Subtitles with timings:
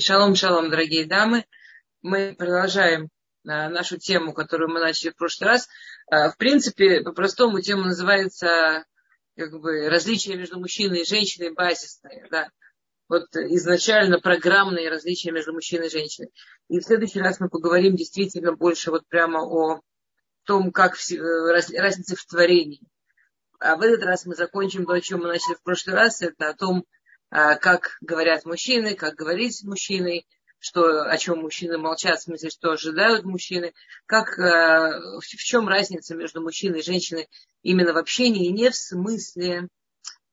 [0.00, 1.44] Шалом, шалом, дорогие дамы.
[2.02, 3.10] Мы продолжаем
[3.46, 5.68] а, нашу тему, которую мы начали в прошлый раз.
[6.10, 8.84] А, в принципе, по-простому тема называется
[9.36, 12.26] как бы, различия между мужчиной и женщиной базисные.
[12.28, 12.50] Да?
[13.08, 16.32] Вот изначально программные различия между мужчиной и женщиной.
[16.68, 19.80] И в следующий раз мы поговорим действительно больше вот прямо о
[20.42, 21.16] том, как э,
[21.78, 22.82] разница в творении.
[23.60, 26.20] А в этот раз мы закончим то, о чем мы начали в прошлый раз.
[26.20, 26.84] Это о том,
[27.34, 30.24] как говорят мужчины, как говорить с мужчиной,
[30.60, 33.74] что, о чем мужчины молчат, в смысле, что ожидают мужчины,
[34.06, 37.28] как, а, в чем разница между мужчиной и женщиной
[37.62, 39.68] именно в общении, и не в смысле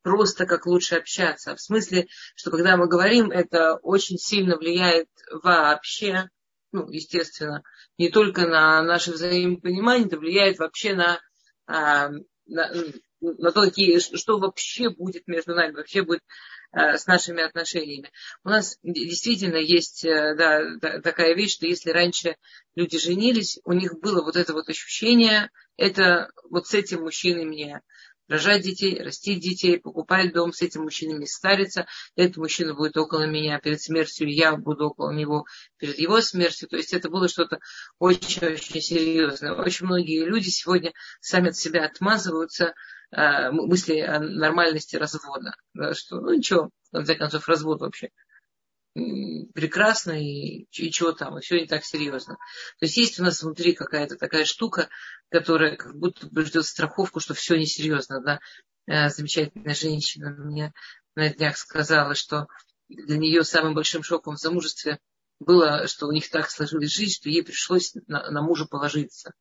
[0.03, 5.09] просто как лучше общаться, а в смысле, что когда мы говорим, это очень сильно влияет
[5.31, 6.29] вообще,
[6.71, 7.63] ну, естественно,
[7.97, 11.19] не только на наше взаимопонимание, это влияет вообще на,
[11.65, 18.11] на, на то, какие, что вообще будет между нами, вообще будет Э, с нашими отношениями.
[18.43, 22.35] У нас действительно есть э, да, такая вещь, что если раньше
[22.75, 27.81] люди женились, у них было вот это вот ощущение, это вот с этим мужчиной мне
[28.29, 33.27] рожать детей, растить детей, покупать дом, с этим мужчиной не стариться, этот мужчина будет около
[33.27, 35.45] меня перед смертью, я буду около него
[35.77, 36.69] перед его смертью.
[36.69, 37.59] То есть это было что-то
[37.99, 39.53] очень-очень серьезное.
[39.53, 42.73] Очень многие люди сегодня сами от себя отмазываются, Э,
[43.11, 45.55] мысли о нормальности развода.
[45.73, 48.09] Да, что, ну ничего, в конце концов, развод вообще
[48.93, 52.35] прекрасно и, и чего там, и все не так серьезно.
[52.79, 54.89] То есть есть у нас внутри какая-то такая штука,
[55.29, 58.21] которая как будто бы ждет страховку, что все несерьезно.
[58.21, 58.39] Да?
[58.87, 60.73] Э, замечательная женщина мне
[61.15, 62.47] на днях сказала, что
[62.89, 64.99] для нее самым большим шоком в замужестве
[65.39, 69.33] было, что у них так сложилась жизнь, что ей пришлось на, на мужа положиться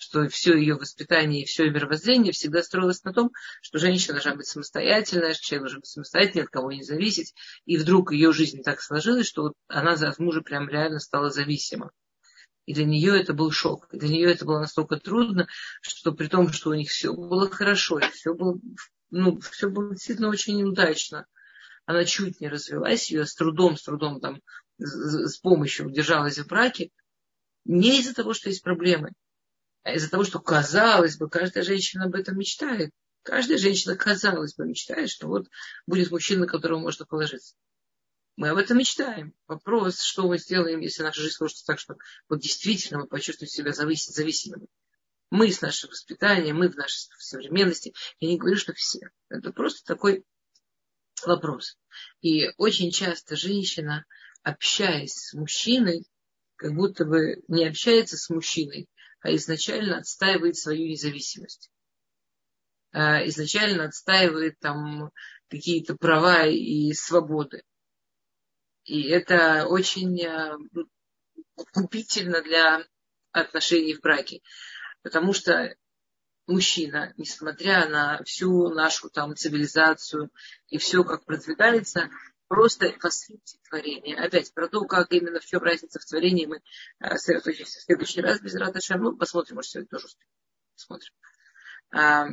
[0.00, 4.34] что все ее воспитание и все ее мировоззрение всегда строилось на том, что женщина должна
[4.34, 7.34] быть самостоятельная, что человек должен быть самостоятельный, от кого не зависеть.
[7.66, 11.90] И вдруг ее жизнь так сложилась, что вот она от мужа прям реально стала зависима.
[12.64, 13.88] И для нее это был шок.
[13.92, 15.48] И для нее это было настолько трудно,
[15.82, 18.58] что при том, что у них все было хорошо, и все было,
[19.10, 21.26] ну, все было действительно очень удачно.
[21.84, 24.40] Она чуть не развелась, ее с трудом, с трудом там,
[24.78, 26.90] с помощью удержалась в браке,
[27.66, 29.12] не из-за того, что есть проблемы,
[29.84, 32.90] из-за того, что, казалось бы, каждая женщина об этом мечтает.
[33.22, 35.48] Каждая женщина, казалось бы, мечтает, что вот
[35.86, 37.54] будет мужчина, на которого можно положиться.
[38.36, 39.34] Мы об этом мечтаем.
[39.46, 41.96] Вопрос, что мы сделаем, если наша жизнь сложится так, что
[42.28, 44.68] вот действительно мы почувствуем себя зависимыми.
[45.30, 47.94] Мы с нашего воспитания, мы в нашей современности.
[48.18, 49.10] Я не говорю, что все.
[49.28, 50.24] Это просто такой
[51.24, 51.78] вопрос.
[52.20, 54.06] И очень часто женщина,
[54.42, 56.06] общаясь с мужчиной,
[56.56, 58.88] как будто бы не общается с мужчиной,
[59.20, 61.70] а изначально отстаивает свою независимость.
[62.92, 65.10] А изначально отстаивает там
[65.48, 67.62] какие-то права и свободы.
[68.84, 70.56] И это очень а,
[71.74, 72.84] губительно для
[73.32, 74.40] отношений в браке.
[75.02, 75.74] Потому что
[76.46, 80.30] мужчина, несмотря на всю нашу там цивилизацию
[80.68, 82.10] и все, как продвигается,
[82.50, 84.20] просто по сути творения.
[84.20, 86.60] Опять про то, как именно в чем разница в творении, мы
[86.98, 89.00] э, сосредоточимся в следующий раз без Раташем.
[89.00, 90.32] Ну, посмотрим, может, сегодня тоже успеем.
[90.74, 91.12] Посмотрим.
[91.92, 92.26] А,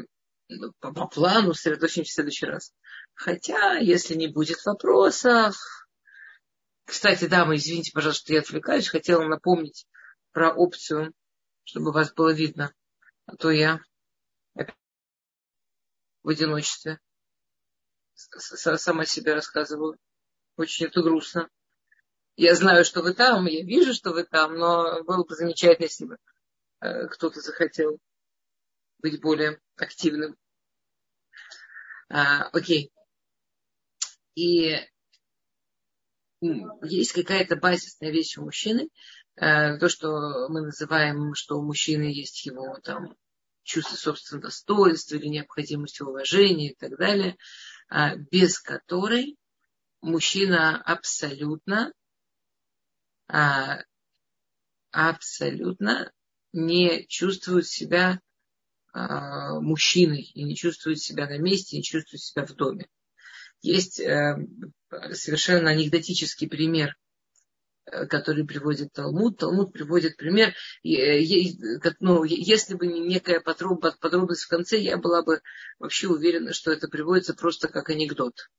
[0.50, 2.74] ну, по, по плану сосредоточимся в следующий раз.
[3.14, 5.56] Хотя, если не будет вопросов...
[6.86, 8.88] Кстати, дамы, извините, пожалуйста, что я отвлекаюсь.
[8.88, 9.86] Хотела напомнить
[10.32, 11.14] про опцию,
[11.64, 12.74] чтобы вас было видно.
[13.28, 13.82] А то я
[16.24, 17.00] в одиночестве
[18.16, 20.00] сама себе рассказываю.
[20.58, 21.50] Очень это грустно.
[22.36, 26.06] Я знаю, что вы там, я вижу, что вы там, но было бы замечательно, если
[26.06, 26.18] бы
[26.82, 28.00] э, кто-то захотел
[29.00, 30.36] быть более активным.
[32.10, 32.92] А, окей.
[34.36, 34.76] И
[36.42, 38.90] есть какая-то базисная вещь у мужчины,
[39.36, 43.16] э, то, что мы называем, что у мужчины есть его там
[43.64, 47.38] чувство собственного достоинства или необходимость уважения и так далее,
[47.90, 49.38] а, без которой
[50.02, 51.94] мужчина абсолютно,
[53.28, 53.82] а,
[54.92, 56.12] абсолютно
[56.54, 58.22] не чувствует себя
[58.94, 62.88] а, мужчиной и не чувствует себя на месте, не чувствует себя в доме.
[63.62, 64.38] Есть э,
[65.14, 66.96] совершенно анекдотический пример,
[67.86, 69.38] э, который приводит Талмуд.
[69.38, 70.54] Талмуд приводит пример,
[70.84, 71.20] э,
[72.00, 75.42] ну, если бы не некая подробность в конце, я была бы
[75.80, 78.50] вообще уверена, что это приводится просто как анекдот.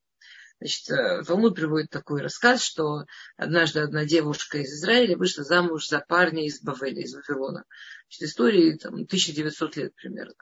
[0.59, 3.05] Значит, э, Талмуд приводит такой рассказ, что
[3.37, 7.63] однажды одна девушка из Израиля вышла замуж за парня из Бавеля, из Вавилона.
[8.07, 10.33] Значит, истории там, 1900 лет примерно.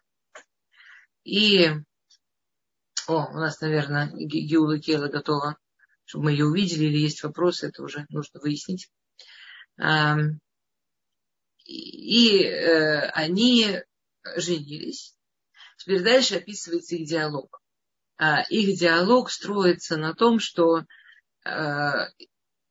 [1.24, 1.70] И,
[3.08, 5.58] о, у нас, наверное, Геула Кейла готова.
[6.06, 8.90] чтобы мы ее увидели или есть вопросы, это уже нужно выяснить.
[11.66, 13.84] И э, они
[14.38, 15.16] женились.
[15.78, 17.62] Теперь дальше описывается их диалог.
[18.18, 20.84] А их диалог строится на том, что
[21.46, 21.92] э,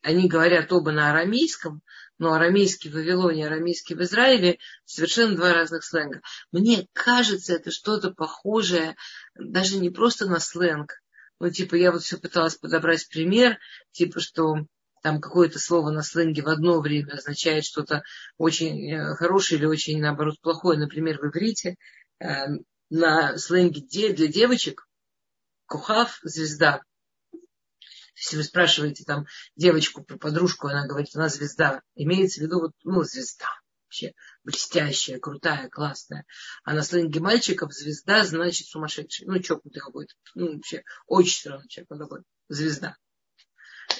[0.03, 1.83] они говорят оба на арамейском,
[2.19, 6.21] но арамейский в Вавилоне, арамейский в Израиле совершенно два разных сленга.
[6.53, 8.97] Мне кажется, это что-то похожее,
[9.35, 10.95] даже не просто на сленг.
[11.39, 13.59] Ну, типа, я вот все пыталась подобрать пример,
[13.93, 14.57] типа, что
[15.03, 18.03] там какое-то слово на сленге в одно время означает что-то
[18.39, 20.79] очень э, хорошее или очень, наоборот, плохое.
[20.79, 21.77] Например, в иврите
[22.19, 22.27] э,
[22.91, 23.83] на сленге
[24.15, 24.87] для девочек
[25.67, 26.83] кухав– звезда.
[28.17, 29.27] Если вы спрашиваете там
[29.57, 31.83] девочку про подружку, она говорит, она звезда.
[31.95, 33.47] Имеется в виду вот, ну, звезда.
[33.85, 36.25] Вообще блестящая, крутая, классная.
[36.65, 39.27] А на сленге мальчиков звезда значит сумасшедший.
[39.27, 40.15] Ну, чокнутый какой-то.
[40.35, 41.93] Ну, вообще очень странный человек.
[41.93, 42.97] Он такой звезда.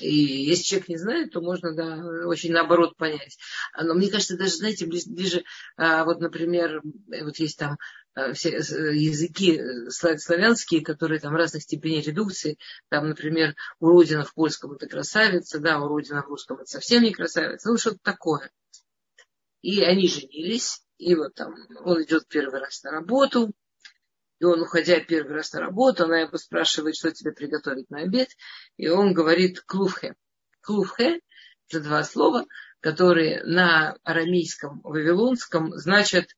[0.01, 3.39] И если человек не знает, то можно, да, очень наоборот понять.
[3.81, 5.45] Но мне кажется, даже, знаете, ближе,
[5.77, 7.79] а, вот, например, вот есть там
[8.15, 9.61] а, все языки
[9.91, 12.59] славянские, которые там разных степеней редукции.
[12.89, 17.71] Там, например, уродина в польском это красавица, да, уродина в русском это совсем не красавица.
[17.71, 18.51] Ну, что-то такое.
[19.63, 21.55] И они женились, и вот там
[21.85, 23.53] он идет первый раз на работу,
[24.39, 28.29] и он, уходя первый раз на работу, она его спрашивает, что тебе приготовить на обед.
[28.77, 30.15] И он говорит клуфхе.
[30.61, 31.21] Клуфхе–
[31.69, 32.45] это два слова,
[32.81, 36.29] которые на арамейском, вавилонском значат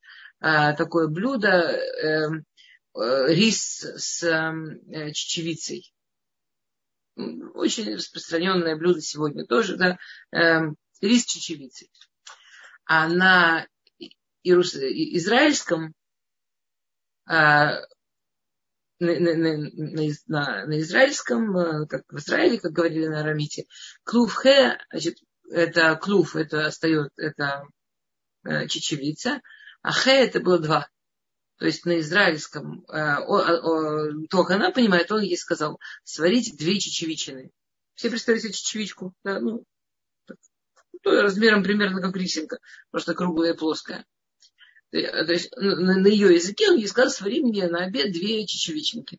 [0.41, 2.29] а, такое блюдо, э,
[2.95, 5.93] э, рис с э, чечевицей.
[7.17, 9.99] Очень распространенное блюдо сегодня тоже, да,
[10.31, 10.71] э,
[11.01, 11.91] рис с чечевицей.
[12.85, 13.67] А на
[14.45, 15.98] израильском а,
[17.29, 17.85] на,
[19.01, 23.65] на, на, на израильском, э, как в Израиле, как говорили на арамите,
[24.05, 25.19] клув хе, значит,
[25.51, 27.65] это клув, это остается, это
[28.45, 29.41] э, чечевица,
[29.83, 30.89] а хе это было два.
[31.59, 36.79] То есть на израильском, э, о, о, только она понимает, он ей сказал, сварить две
[36.79, 37.51] чечевичины.
[37.95, 39.15] Все представляете себе чечевичку?
[39.25, 39.65] Да, ну,
[40.27, 40.37] так,
[41.05, 42.59] размером примерно как рисинка,
[42.91, 44.05] просто круглая и плоская.
[44.91, 49.19] Э, то есть на, ее языке он ей сказал, свари мне на обед две чечевиченки.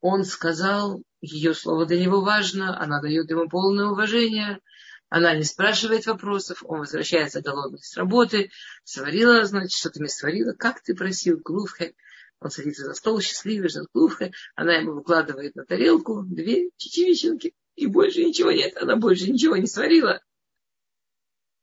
[0.00, 4.60] Он сказал, ее слово для него важно, она дает ему полное уважение,
[5.08, 8.50] она не спрашивает вопросов, он возвращается голодный с работы,
[8.82, 11.94] сварила, значит, что ты мне сварила, как ты просил, клувхе.
[12.40, 17.86] Он садится за стол, счастливый, ждет клувхе, она ему выкладывает на тарелку две чечевиченки, и
[17.86, 20.20] больше ничего нет, она больше ничего не сварила.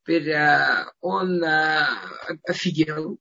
[0.09, 1.87] Теперь а, он а,
[2.47, 3.19] офигел.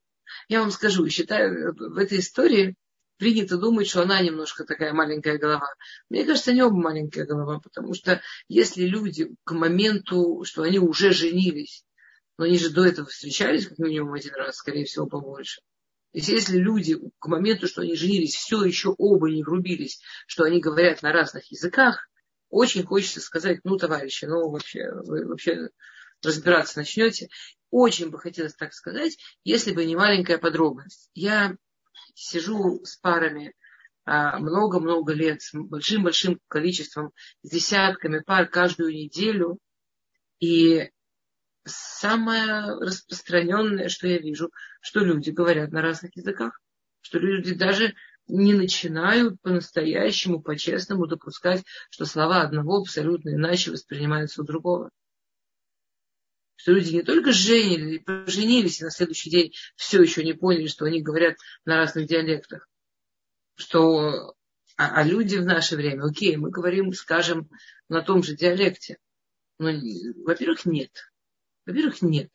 [0.48, 2.76] Я вам скажу, считаю, в этой истории
[3.18, 5.68] принято думать, что она немножко такая маленькая голова.
[6.08, 11.12] Мне кажется, не оба маленькая голова, потому что если люди к моменту, что они уже
[11.12, 11.84] женились,
[12.38, 15.60] но они же до этого встречались как минимум один раз, скорее всего, побольше.
[16.12, 20.44] То есть если люди к моменту, что они женились, все еще оба не врубились, что
[20.44, 22.08] они говорят на разных языках,
[22.48, 25.68] очень хочется сказать, ну, товарищи, ну, вообще, вы вообще
[26.22, 27.28] разбираться начнете.
[27.70, 31.10] Очень бы хотелось так сказать, если бы не маленькая подробность.
[31.14, 31.56] Я
[32.14, 33.54] сижу с парами
[34.04, 37.12] а, много-много лет, с большим-большим количеством,
[37.42, 39.58] с десятками пар каждую неделю.
[40.40, 40.90] И
[41.64, 46.58] самое распространенное, что я вижу, что люди говорят на разных языках,
[47.02, 47.94] что люди даже
[48.26, 54.90] не начинают по-настоящему, по-честному допускать, что слова одного абсолютно иначе воспринимаются у другого
[56.58, 60.86] что люди не только женились, поженились, и на следующий день все еще не поняли, что
[60.86, 62.68] они говорят на разных диалектах.
[63.54, 64.34] Что,
[64.76, 67.48] а, а люди в наше время, окей, мы говорим, скажем,
[67.88, 68.98] на том же диалекте.
[69.58, 69.70] Но,
[70.24, 70.90] во-первых, нет.
[71.64, 72.30] Во-первых, нет.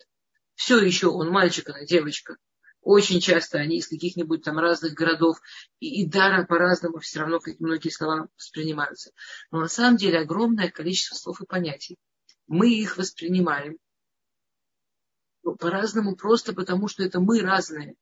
[0.55, 2.37] Все еще он мальчик, она девочка.
[2.79, 5.37] Очень часто они из каких-нибудь там разных городов,
[5.81, 9.11] и, и дара по-разному все равно, как многие слова воспринимаются.
[9.51, 11.97] Но на самом деле огромное количество слов и понятий.
[12.47, 13.79] Мы их воспринимаем
[15.43, 17.95] по-разному просто потому, что это мы разные.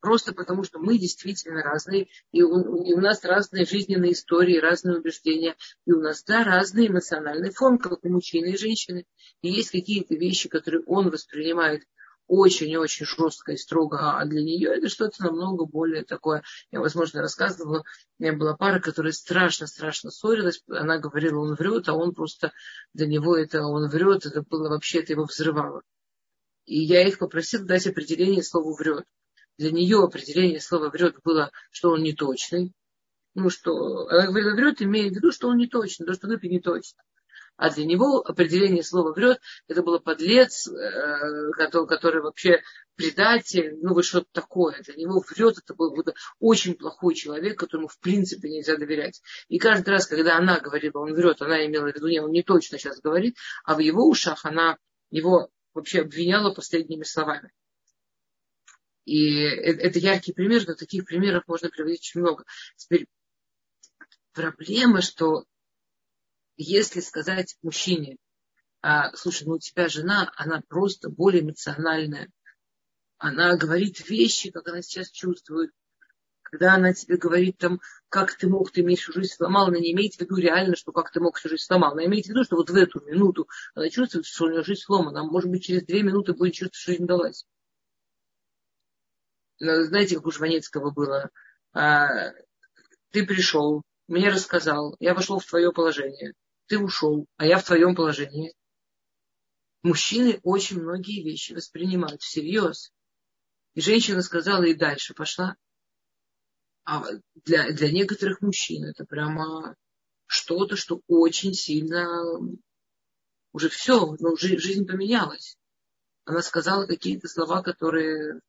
[0.00, 4.98] Просто потому, что мы действительно разные, и у, и у нас разные жизненные истории, разные
[4.98, 5.56] убеждения,
[5.86, 9.06] и у нас, да, разный эмоциональный фон, как у мужчины и женщины.
[9.40, 11.84] И есть какие-то вещи, которые он воспринимает
[12.26, 16.42] очень-очень жестко и строго, а для нее это что-то намного более такое.
[16.70, 17.84] Я, возможно, рассказывала,
[18.18, 22.52] у меня была пара, которая страшно-страшно ссорилась, она говорила, он врет, а он просто,
[22.92, 25.82] для него это он врет, это было вообще, это его взрывало.
[26.66, 29.04] И я их попросил дать определение слова врет.
[29.58, 32.72] Для нее определение слова врет было, что он неточный.
[33.34, 36.50] ну что, она говорит, врет, имея в виду, что он не точно, то, что говорит,
[36.50, 37.02] не точно.
[37.56, 42.62] А для него определение слова врет, это было подлец, э, который, который вообще
[42.96, 44.82] предатель, ну вот что-то такое.
[44.82, 45.94] Для него врет, это был
[46.40, 49.22] очень плохой человек, которому в принципе нельзя доверять.
[49.48, 52.42] И каждый раз, когда она говорила, он врет, она имела в виду, не, он не
[52.42, 54.76] точно сейчас говорит, а в его ушах она
[55.10, 57.52] его вообще обвиняла последними словами.
[59.04, 62.44] И это яркий пример, но таких примеров можно приводить очень много.
[62.76, 63.06] Теперь
[64.32, 65.44] проблема, что
[66.56, 68.16] если сказать мужчине,
[68.80, 72.30] а, слушай, ну у тебя жена, она просто более эмоциональная.
[73.18, 75.70] Она говорит вещи, как она сейчас чувствует.
[76.54, 79.90] Когда она тебе говорит, там, как ты мог, ты имеешь всю жизнь сломал, она не
[79.90, 81.94] имеет в виду реально, что как ты мог всю жизнь сломал.
[81.94, 84.82] Она имеет в виду, что вот в эту минуту она чувствует, что у нее жизнь
[84.82, 85.24] сломана.
[85.24, 87.44] Может быть, через две минуты будет чувствовать, что жизнь далась.
[89.58, 91.30] Знаете, как у Жванецкого было?
[91.72, 92.30] А,
[93.10, 96.34] ты пришел, мне рассказал, я вошел в твое положение
[96.66, 98.54] ты ушел, а я в твоем положении.
[99.82, 102.92] Мужчины очень многие вещи воспринимают всерьез.
[103.74, 105.56] И женщина сказала и дальше пошла.
[106.84, 107.04] А
[107.44, 109.74] для, для некоторых мужчин это прямо
[110.26, 112.38] что-то, что очень сильно
[113.52, 115.56] уже все, ну, жизнь поменялась.
[116.24, 118.40] Она сказала какие-то слова, которые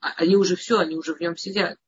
[0.00, 1.78] а, они уже все, они уже в нем сидят.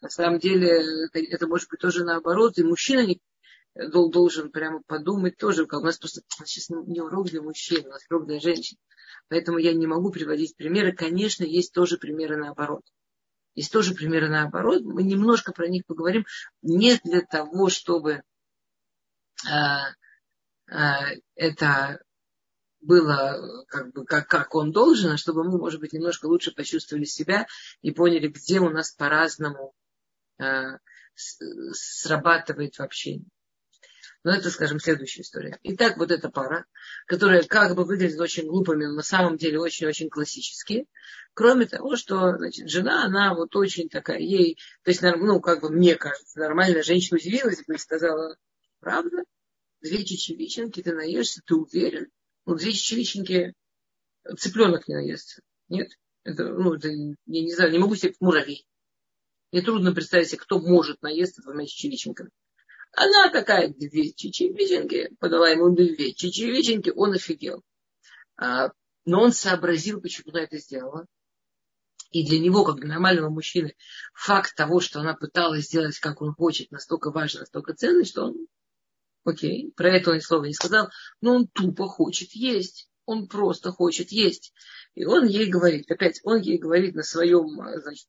[0.00, 2.58] На самом деле это, это может быть тоже наоборот.
[2.58, 3.20] И мужчина не,
[3.74, 5.64] должен прямо подумать тоже.
[5.64, 8.76] У нас просто сейчас не урок для мужчин, у нас урок для женщин.
[9.28, 10.92] Поэтому я не могу приводить примеры.
[10.92, 12.82] Конечно, есть тоже примеры наоборот.
[13.54, 14.82] Есть тоже примеры наоборот.
[14.82, 16.24] Мы немножко про них поговорим.
[16.62, 18.22] Не для того, чтобы
[19.48, 19.88] а,
[20.70, 22.02] а, это
[22.80, 27.04] было как, бы, как, как он должен, а чтобы мы, может быть, немножко лучше почувствовали
[27.04, 27.46] себя
[27.82, 29.74] и поняли, где у нас по-разному
[30.38, 30.78] Э,
[31.72, 33.26] срабатывает в общении.
[34.28, 35.58] Но это, скажем, следующая история.
[35.62, 36.66] Итак, вот эта пара,
[37.06, 40.84] которая как бы выглядит очень глупыми, но на самом деле очень-очень классические.
[41.32, 45.70] Кроме того, что значит, жена, она вот очень такая, ей, то есть, ну, как бы
[45.70, 48.36] мне кажется, нормальная женщина удивилась бы и сказала,
[48.80, 49.16] правда?
[49.80, 52.08] Две чечевиченки, ты наешься, ты уверен?
[52.44, 53.54] Ну, две чечевиченки,
[54.36, 55.40] цыпленок не наестся.
[55.70, 55.88] Нет?
[56.24, 58.66] Это, ну, это, я не знаю, не могу себе муравей.
[59.52, 62.28] Мне трудно представить себе, кто может наесться двумя чечевиченками.
[62.92, 67.62] Она такая, две чечевиченки, подала ему две чечевиченки, он офигел.
[68.36, 68.70] А,
[69.04, 71.06] но он сообразил, почему она это сделала.
[72.10, 73.74] И для него, как для нормального мужчины,
[74.14, 78.46] факт того, что она пыталась сделать, как он хочет, настолько важен, настолько ценный, что он,
[79.24, 80.88] окей, про это он ни слова не сказал,
[81.20, 82.88] но он тупо хочет есть.
[83.04, 84.52] Он просто хочет есть.
[84.94, 87.46] И он ей говорит, опять, он ей говорит на своем,
[87.80, 88.08] значит,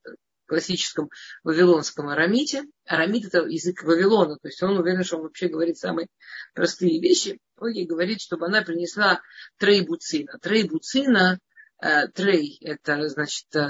[0.50, 1.10] классическом
[1.44, 2.64] вавилонском арамите.
[2.86, 6.08] Арамит это язык Вавилона, то есть он уверен, что он вообще говорит самые
[6.54, 7.40] простые вещи.
[7.58, 9.22] Он ей говорит, чтобы она принесла
[9.58, 10.38] трей буцина.
[10.42, 11.40] Трей буцина,
[11.82, 13.70] э, трей, это значит, э,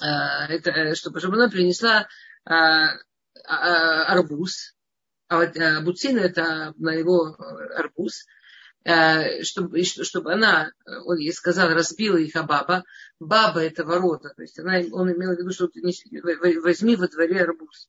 [0.00, 0.06] э
[0.48, 2.08] это, э, чтобы, чтобы она принесла
[2.48, 2.94] э, э,
[3.44, 4.74] арбуз.
[5.28, 7.36] А вот буцина это на его
[7.76, 8.24] арбуз.
[9.42, 10.70] Чтобы, чтобы она,
[11.06, 12.84] он ей сказал, разбила их, а
[13.18, 16.96] баба, баба это ворота, то есть она, он имел в виду, что ты не, возьми
[16.96, 17.88] во дворе арбуз.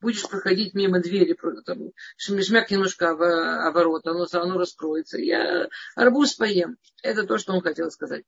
[0.00, 5.18] Будешь проходить мимо двери, там, шмяк немножко о, о ворота, оно, оно раскроется.
[5.18, 6.76] Я арбуз поем.
[7.02, 8.24] Это то, что он хотел сказать.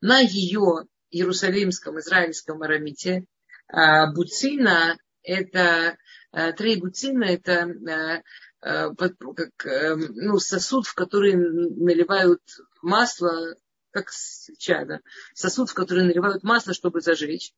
[0.00, 3.26] На ее иерусалимском, израильском арамите
[3.68, 5.96] а, буцина это
[6.32, 8.22] а, трей буцина это
[8.64, 12.42] Э, как э, ну, сосуд, в который наливают
[12.80, 13.56] масло,
[13.92, 15.00] как свеча, да,
[15.34, 17.52] сосуд, в который наливают масло, чтобы зажечь.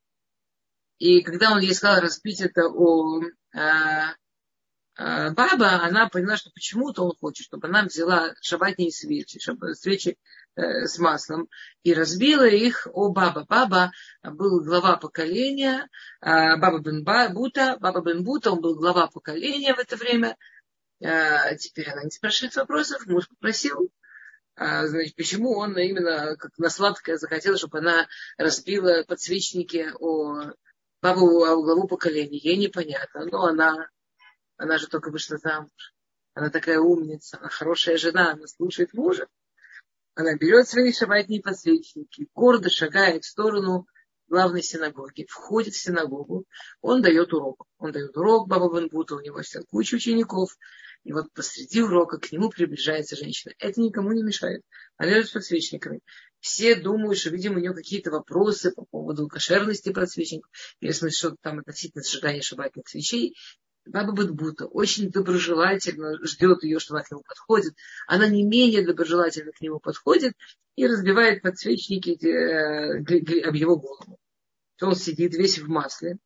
[0.99, 3.23] И когда он ей сказал разбить это о
[3.55, 4.15] а,
[4.97, 10.17] а, баба, она поняла, что почему-то он хочет, чтобы она взяла шабатные свечи, чтобы свечи
[10.55, 11.49] э, с маслом,
[11.83, 13.45] и разбила их о баба.
[13.49, 15.89] Баба был глава поколения,
[16.21, 20.37] а, баба бен Бута, баба бен Бута, он был глава поколения в это время,
[21.03, 23.91] а, теперь она не спрашивает вопросов, муж попросил.
[24.57, 28.07] А, значит, почему он именно как на сладкое захотел, чтобы она
[28.39, 30.53] разбила подсвечники о
[31.03, 32.39] бабу, о главу поколения.
[32.39, 33.25] Ей непонятно.
[33.27, 33.89] Но она,
[34.57, 35.95] она же только вышла замуж.
[36.35, 39.27] Она такая умница, она хорошая жена, она слушает мужа.
[40.15, 43.87] Она берет свои шабатные подсвечники, гордо шагает в сторону
[44.29, 46.45] главной синагоги, входит в синагогу,
[46.81, 47.67] он дает урок.
[47.79, 50.57] Он дает урок Баба Бенбута, у него вся куча учеников.
[51.05, 53.53] И вот посреди урока к нему приближается женщина.
[53.59, 54.63] Это никому не мешает.
[54.97, 56.01] Она идет с подсвечниками.
[56.41, 61.17] все думают, что, видимо, у нее какие-то вопросы по поводу кошерности подсвечников, или в смысле,
[61.17, 63.37] что там относительно сжигания шабатных свечей.
[63.87, 67.75] Баба Бадбута очень доброжелательно ждет ее, что она к нему подходит.
[68.07, 70.33] Она не менее доброжелательно к нему подходит
[70.75, 74.19] и разбивает подсвечники э, об его голову.
[74.81, 76.17] Он сидит весь в масле,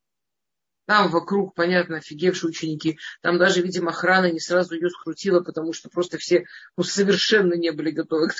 [0.89, 2.99] там вокруг, понятно, офигевшие ученики.
[3.21, 6.47] Там даже, видимо, охрана не сразу ее скрутила, потому что просто все
[6.79, 8.35] ну, совершенно не были готовы к,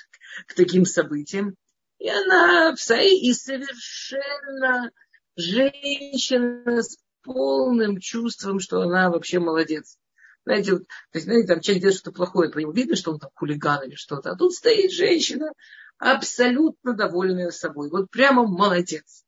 [0.47, 1.57] к таким событиям.
[1.99, 4.91] И она и совершенно
[5.37, 9.99] женщина с полным чувством, что она вообще молодец.
[10.47, 13.19] Знаете, вот, то есть, знаете, там человек делает что-то плохое, по нему видно, что он
[13.19, 14.31] там хулиган или что-то.
[14.31, 15.53] А тут стоит женщина,
[15.99, 17.91] абсолютно довольная собой.
[17.91, 19.27] Вот прямо молодец.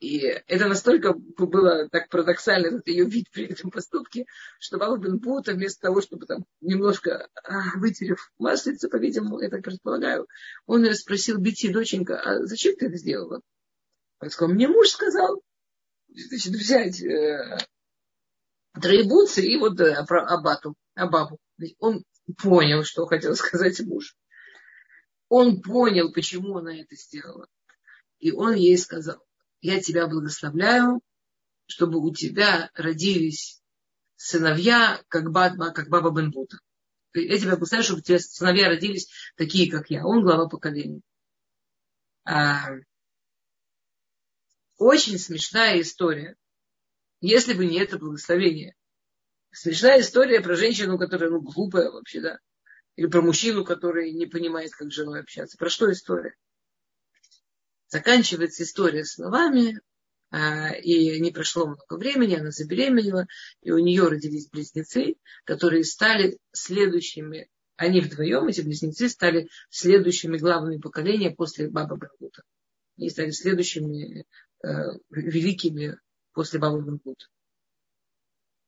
[0.00, 4.26] И это настолько было так парадоксально, этот ее вид при этом поступке,
[4.60, 9.62] что Баба Бен Бута вместо того, чтобы там немножко а, вытерев маслица, по-видимому, я так
[9.62, 10.28] предполагаю,
[10.66, 13.40] он ее спросил, Бити, доченька, а зачем ты это сделала?
[14.20, 15.42] Он сказал, мне муж сказал,
[16.08, 17.58] значит, взять э,
[18.80, 21.38] троебуцы и вот э, абату, абабу.
[21.80, 22.04] Он
[22.40, 24.16] понял, что хотел сказать муж.
[25.28, 27.48] Он понял, почему она это сделала.
[28.18, 29.24] И он ей сказал,
[29.60, 31.00] я тебя благословляю,
[31.66, 33.60] чтобы у тебя родились
[34.16, 36.58] сыновья, как, баба, как баба Бенбута.
[37.14, 40.04] Я тебя благословляю, чтобы у тебя сыновья родились такие, как я.
[40.04, 41.00] Он глава поколения.
[42.24, 42.68] А,
[44.76, 46.36] очень смешная история.
[47.20, 48.74] Если бы не это благословение.
[49.50, 52.38] Смешная история про женщину, которая ну, глупая вообще, да.
[52.96, 55.56] Или про мужчину, который не понимает, как с женой общаться.
[55.56, 56.34] Про что история?
[57.88, 59.80] Заканчивается история словами,
[60.30, 63.26] а, и не прошло много времени, она забеременела,
[63.62, 70.78] и у нее родились близнецы, которые стали следующими, они вдвоем, эти близнецы, стали следующими главными
[70.80, 72.42] поколения после Баба Бенгута.
[72.98, 74.26] Они стали следующими
[74.62, 74.68] э,
[75.10, 75.98] великими
[76.34, 77.26] после Баба Бенгута.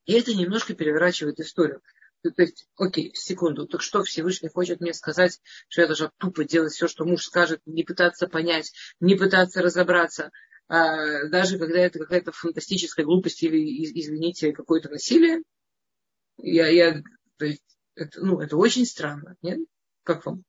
[0.06, 1.82] И это немножко переворачивает историю.
[2.22, 6.72] То есть, окей, секунду, так что Всевышний хочет мне сказать, что я должна тупо делать
[6.72, 10.30] все, что муж скажет, не пытаться понять, не пытаться разобраться,
[10.68, 13.58] а, даже когда это какая-то фантастическая глупость или,
[13.98, 15.42] извините, какое-то насилие.
[16.36, 17.02] Я, я,
[17.38, 19.60] то есть, это, ну, это очень странно, нет?
[20.04, 20.44] Как вам?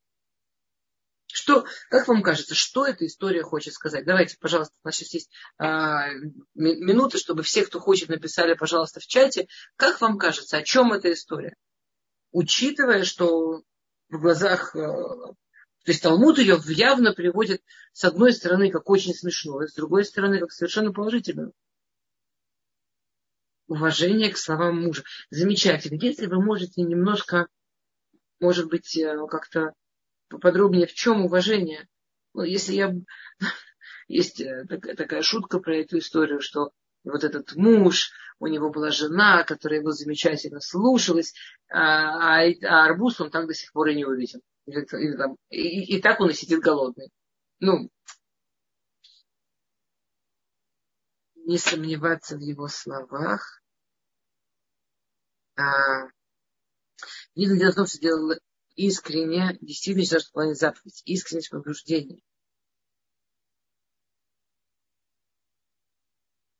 [1.33, 4.05] Что, как вам кажется, что эта история хочет сказать?
[4.05, 6.09] Давайте, пожалуйста, у нас сейчас есть а,
[6.53, 9.47] минуты, чтобы все, кто хочет, написали, пожалуйста, в чате.
[9.77, 11.55] Как вам кажется, о чем эта история?
[12.31, 13.63] Учитывая, что
[14.09, 15.35] в глазах, а, то
[15.85, 17.63] есть Талмуд ее явно приводит
[17.93, 21.51] с одной стороны как очень смешно, с другой стороны как совершенно положительно.
[23.67, 25.03] Уважение к словам мужа.
[25.29, 25.97] Замечательно.
[26.01, 27.47] Если вы можете немножко,
[28.41, 29.73] может быть, э, как-то
[30.31, 31.87] поподробнее, в чем уважение.
[32.33, 32.95] Ну, если я...
[34.07, 36.71] Есть э, такая шутка про эту историю, что
[37.03, 41.33] вот этот муж, у него была жена, которая его замечательно слушалась,
[41.69, 44.41] а, а, а арбуз он так до сих пор и не увидел.
[44.89, 47.09] Там, и, и так он и сидит голодный.
[47.59, 47.89] Ну,
[51.35, 53.61] не сомневаться в его словах.
[55.55, 56.07] А,
[57.35, 58.33] видно дело в том, что делал
[58.75, 62.21] искренне, действительно что выполнять заповедь, искренность побуждения.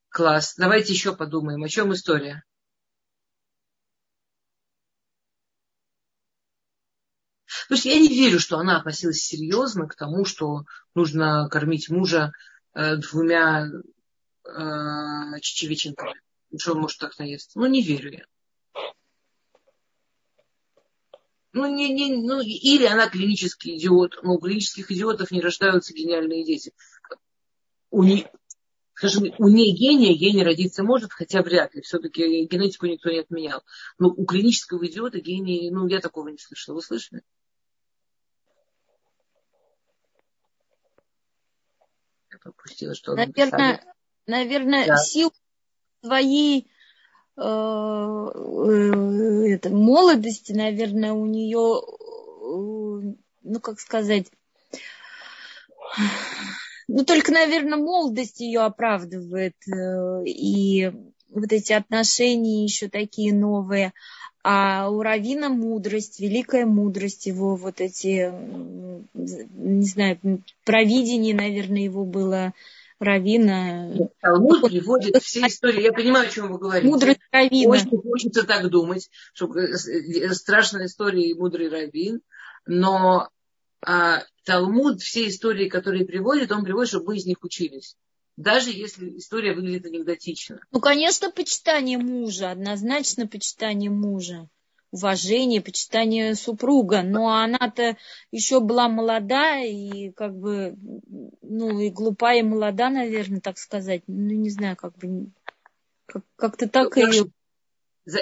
[0.09, 0.55] Класс.
[0.57, 2.43] Давайте еще подумаем, о чем история.
[7.69, 12.33] То есть я не верю, что она относилась серьезно к тому, что нужно кормить мужа
[12.73, 13.67] э, двумя
[14.43, 16.19] э, чечевиченками.
[16.57, 17.51] Что он может так наесть?
[17.55, 18.25] Ну, не верю я.
[21.53, 24.19] Ну, не, не, ну, или она клинический идиот.
[24.23, 26.73] Но у клинических идиотов не рождаются гениальные дети.
[27.89, 28.25] У, не,
[28.93, 31.81] скажем, у нее гения гений родиться может, хотя вряд ли.
[31.81, 33.63] Все-таки генетику никто не отменял.
[33.99, 36.75] Но у клинического идиота гений, ну, я такого не слышала.
[36.75, 37.21] Вы слышали?
[42.31, 43.83] Я пропустила, что Наверное,
[44.25, 44.95] наверное да.
[44.95, 45.33] сил
[46.01, 46.80] своей Э,
[47.35, 48.33] это,
[49.69, 54.27] молодости, наверное, у нее, э, ну, как сказать,
[56.87, 59.55] ну, только, наверное, молодость ее оправдывает.
[59.67, 60.91] Э, и
[61.29, 63.93] вот эти отношения еще такие новые.
[64.43, 68.31] А у Равина мудрость, великая мудрость его, вот эти,
[69.13, 70.17] не знаю,
[70.65, 72.53] провидение, наверное, его было
[73.01, 73.91] Равина.
[74.21, 75.81] Талмуд приводит все истории.
[75.81, 76.87] Я понимаю, о чем вы говорите.
[76.87, 77.69] Мудрый Равина.
[77.69, 79.75] Очень хочется так думать, что э,
[80.33, 82.21] страшная история и мудрый Равин.
[82.67, 83.29] Но
[83.83, 87.95] а Талмуд, все истории, которые приводит, он приводит, чтобы мы из них учились.
[88.37, 90.59] Даже если история выглядит анекдотично.
[90.71, 94.47] Ну, конечно, почитание мужа, однозначно почитание мужа
[94.91, 97.01] уважение, почитание супруга.
[97.01, 97.97] Но она-то
[98.31, 100.75] еще была молода и как бы,
[101.41, 104.03] ну, и глупая, и молода, наверное, так сказать.
[104.07, 105.27] Ну, не знаю, как бы,
[106.05, 107.25] как- как-то так Ну, ее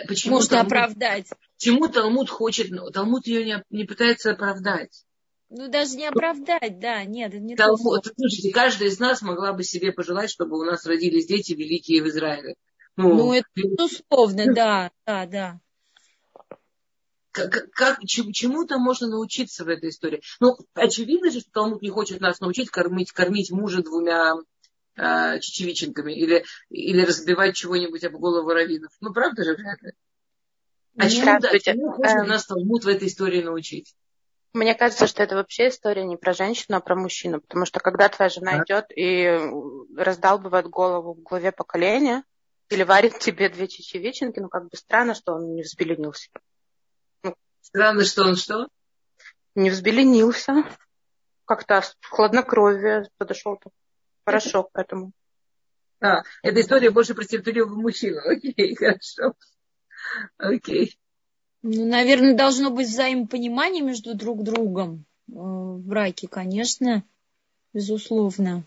[0.07, 1.27] Почему можно Талмуд, оправдать.
[1.57, 5.05] почему Талмуд хочет, ну, Талмуд ее не, не пытается оправдать.
[5.49, 8.01] Ну, даже не оправдать, да, нет, не то Талмуд, слово.
[8.17, 12.07] слушайте, каждая из нас могла бы себе пожелать, чтобы у нас родились дети великие в
[12.07, 12.55] Израиле.
[12.97, 15.59] Ну, Ну, это безусловно, да, да, да.
[17.31, 20.21] Как, как- чему- чему-то можно научиться в этой истории.
[20.39, 24.35] Ну, очевидно же, что Талмуд не хочет нас научить кормить, кормить мужа двумя
[24.97, 28.91] э, чечевиченками или, или разбивать чего-нибудь об голову раввинов.
[28.99, 29.91] Ну, правда же, вряд ли.
[30.97, 32.27] А чему, да, чему хочет Эм.
[32.27, 33.95] нас Талмуд в этой истории научить?
[34.51, 37.39] Мне кажется, что это вообще история не про женщину, а про мужчину.
[37.39, 38.63] Потому что когда твоя жена Да.
[38.63, 39.39] идет и
[39.95, 42.23] раздалбывает голову в главе поколения,
[42.69, 46.29] или варит тебе две чечевиченки, ну как бы странно, что он не взбеленился.
[47.69, 48.67] Странно, что он что?
[49.55, 50.63] Не взбеленился.
[51.45, 53.73] Как-то хладнокровие подошел так
[54.25, 55.11] хорошо к этому.
[56.01, 58.19] А, эта история больше про терпеливого мужчину.
[58.25, 59.35] Окей, хорошо.
[60.37, 60.97] Окей.
[61.61, 67.03] Ну, наверное, должно быть взаимопонимание между друг другом э, в браке, конечно,
[67.73, 68.63] безусловно.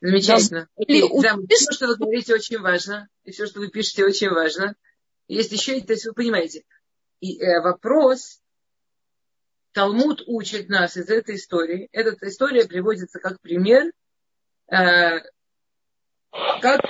[0.00, 0.68] Замечательно.
[0.76, 3.08] Или Окей, да, все, что вы говорите, очень важно.
[3.24, 4.74] И все, что вы пишете, очень важно.
[5.32, 6.62] Есть еще, то есть вы понимаете,
[7.20, 8.42] и, э, вопрос,
[9.72, 11.88] Талмуд учит нас из этой истории.
[11.92, 13.92] Эта история приводится как пример,
[14.70, 15.20] э,
[16.60, 16.82] как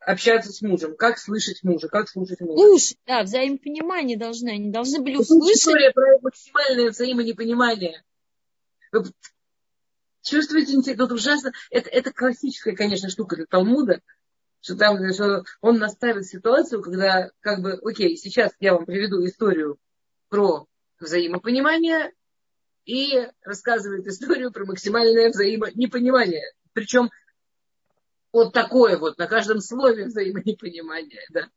[0.00, 2.56] общаться с мужем, как слышать мужа, как слушать мужа.
[2.56, 5.58] Слушай, да, взаимопонимание должны, они должны были услышать.
[5.58, 8.02] история про максимальное взаимонепонимание.
[8.90, 9.04] Вы
[10.22, 14.00] чувствуете, тут ужасно, это, это классическая, конечно, штука для Талмуда,
[14.66, 19.78] что там что он наставит ситуацию, когда, как бы, окей, сейчас я вам приведу историю
[20.28, 20.66] про
[20.98, 22.12] взаимопонимание
[22.84, 26.52] и рассказывает историю про максимальное взаимонепонимание.
[26.72, 27.10] Причем
[28.32, 31.48] вот такое вот, на каждом слове взаимонепонимание, да.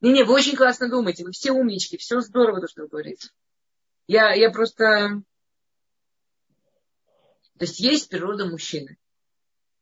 [0.00, 3.28] Не-не, вы очень классно думаете, вы все умнички, все здорово, то, что вы говорите.
[4.08, 5.22] Я, я просто...
[7.58, 8.98] То есть есть природа мужчины,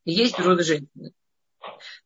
[0.05, 1.13] есть природа женщины.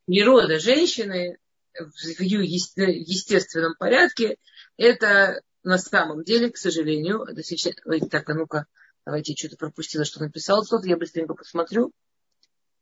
[0.06, 1.38] Природа женщины
[1.74, 4.36] в ее естественном порядке
[4.76, 7.74] это на самом деле, к сожалению, это сейчас...
[7.86, 8.66] Ой, так, а ну-ка,
[9.04, 11.92] давайте что-то пропустила, что написал кто-то, я быстренько посмотрю.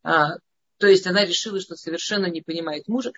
[0.02, 0.36] А,
[0.78, 3.12] то есть она решила, что совершенно не понимает мужа,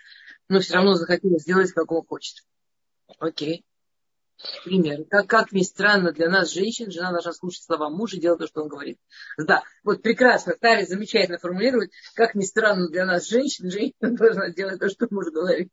[0.49, 2.45] но все равно захотела сделать, как он хочет.
[3.19, 3.65] Окей.
[4.65, 5.05] Пример.
[5.05, 8.47] Как, как ни странно для нас, женщин, жена должна слушать слова мужа и делать то,
[8.47, 8.99] что он говорит.
[9.39, 11.93] Да, вот прекрасно, Тари замечательно формулирует.
[12.15, 15.73] Как ни странно для нас, женщин, женщина должна делать то, что муж говорит.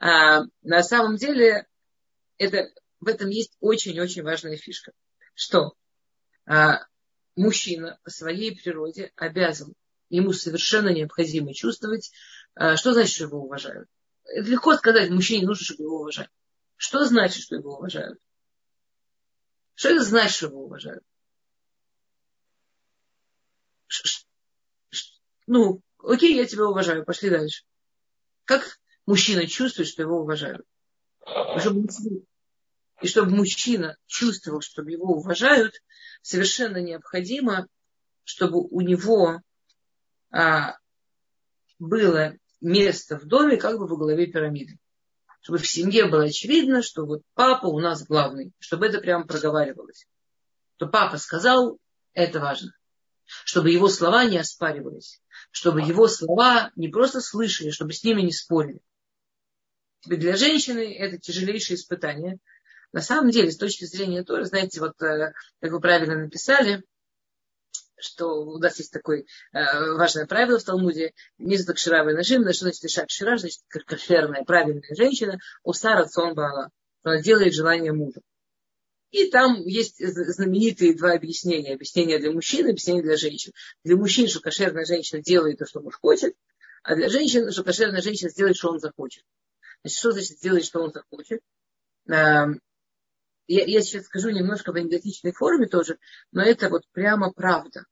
[0.00, 1.66] А, на самом деле,
[2.38, 2.68] это,
[3.00, 4.92] в этом есть очень-очень важная фишка.
[5.34, 5.74] Что
[6.46, 6.80] а,
[7.36, 9.74] мужчина по своей природе обязан,
[10.08, 12.12] ему совершенно необходимо чувствовать,
[12.54, 13.88] а, что значит, что его уважают.
[14.24, 16.30] Это легко сказать, мужчине нужно, чтобы его уважали.
[16.86, 18.18] Что значит, что его уважают?
[19.74, 21.02] Что это значит, что его уважают?
[23.86, 24.26] Ш-
[24.90, 27.64] ш- Ну, окей, я тебя уважаю, пошли дальше.
[28.44, 30.66] Как мужчина чувствует, что его уважают?
[33.00, 35.72] И чтобы мужчина чувствовал, что его уважают,
[36.20, 37.66] совершенно необходимо,
[38.24, 39.40] чтобы у него
[40.30, 40.76] а,
[41.78, 44.76] было место в доме как бы во главе пирамиды.
[45.44, 48.54] Чтобы в семье было очевидно, что вот папа у нас главный.
[48.60, 50.06] Чтобы это прямо проговаривалось.
[50.76, 51.78] Что папа сказал,
[52.14, 52.74] это важно.
[53.44, 55.20] Чтобы его слова не оспаривались.
[55.50, 58.80] Чтобы его слова не просто слышали, чтобы с ними не спорили.
[60.06, 62.38] Для женщины это тяжелейшее испытание.
[62.92, 66.84] На самом деле, с точки зрения Торы, знаете, вот как вы правильно написали,
[67.96, 71.12] что у нас есть такое э, важное правило в Талмуде.
[71.38, 76.70] Миза кшира нажим, что значит иша кшира, значит кошерная, правильная женщина, уса рацион бала.
[77.02, 78.20] Она делает желание мужа.
[79.10, 81.74] И там есть знаменитые два объяснения.
[81.74, 83.52] Объяснение для мужчин, объяснение для женщин.
[83.84, 86.34] Для мужчин, что кошерная женщина делает то, что муж хочет,
[86.82, 89.22] а для женщин, что кошерная женщина сделает, что он захочет.
[89.82, 91.40] Значит, что значит сделать, что он захочет?
[93.46, 95.98] Я, я сейчас скажу немножко в анекдотичной форме тоже,
[96.32, 97.84] но это вот прямо правда.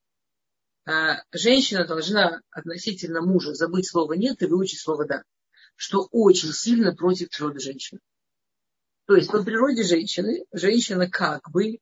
[0.84, 5.22] А, женщина должна относительно мужа забыть слово «нет» и выучить слово «да»,
[5.76, 8.00] что очень сильно против природы женщины.
[9.06, 11.78] То есть по природе женщины, женщина как бы,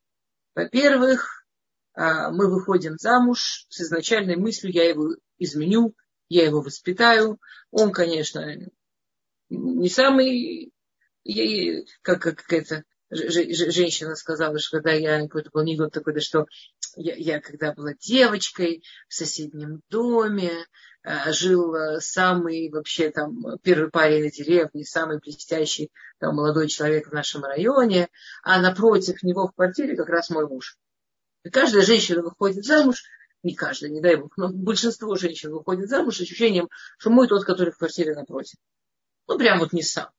[0.54, 1.46] во-первых,
[1.94, 5.94] а, мы выходим замуж с изначальной мыслью, я его изменю,
[6.28, 7.40] я его воспитаю.
[7.70, 8.56] Он, конечно,
[9.48, 10.72] не самый,
[12.02, 16.46] как, как это, женщина сказала, что когда я, какой-то был анекдот такой, да, что
[16.96, 20.52] я, я когда была девочкой в соседнем доме,
[21.02, 27.08] э, жил э, самый вообще там первый парень на деревне, самый блестящий там, молодой человек
[27.08, 28.08] в нашем районе,
[28.42, 30.78] а напротив него в квартире как раз мой муж.
[31.44, 33.02] И каждая женщина выходит замуж,
[33.42, 36.68] не каждая, не дай бог, но большинство женщин выходит замуж с ощущением,
[36.98, 38.58] что мой тот, который в квартире напротив.
[39.26, 40.10] Ну, прям вот не сам.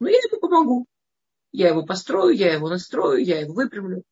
[0.00, 0.86] Но я ему помогу.
[1.54, 4.02] Я его построю, я его настрою, я его выпрямлю.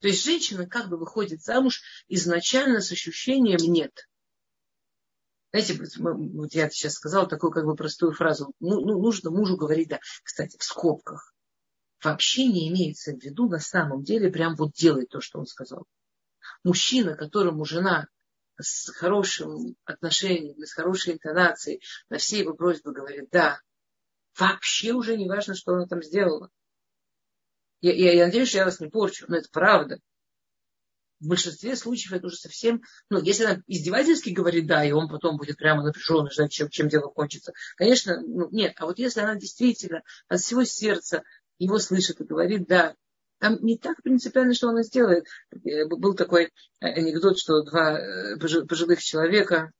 [0.00, 4.08] То есть женщина как бы выходит замуж изначально с ощущением «нет».
[5.52, 8.52] Знаете, вот я сейчас сказала такую как бы простую фразу.
[8.58, 11.32] Ну, ну, нужно мужу говорить, да, кстати, в скобках.
[12.02, 15.86] Вообще не имеется в виду на самом деле прям вот делать то, что он сказал.
[16.64, 18.08] Мужчина, которому жена
[18.60, 23.60] с хорошим отношением, с хорошей интонацией на все его просьбы говорит, да,
[24.38, 26.50] вообще уже не важно, что она там сделала.
[27.80, 29.98] Я, я, я надеюсь, что я вас не порчу, но это правда.
[31.20, 32.82] В большинстве случаев это уже совсем...
[33.08, 36.88] Ну, если она издевательски говорит «да», и он потом будет прямо напряженно ждать, чем, чем
[36.88, 37.52] дело кончится.
[37.76, 38.74] Конечно, ну, нет.
[38.78, 41.22] А вот если она действительно от всего сердца
[41.58, 42.94] его слышит и говорит «да»,
[43.38, 45.26] там не так принципиально, что она сделает.
[45.64, 49.72] Э, был такой анекдот, что два э, пожилых человека,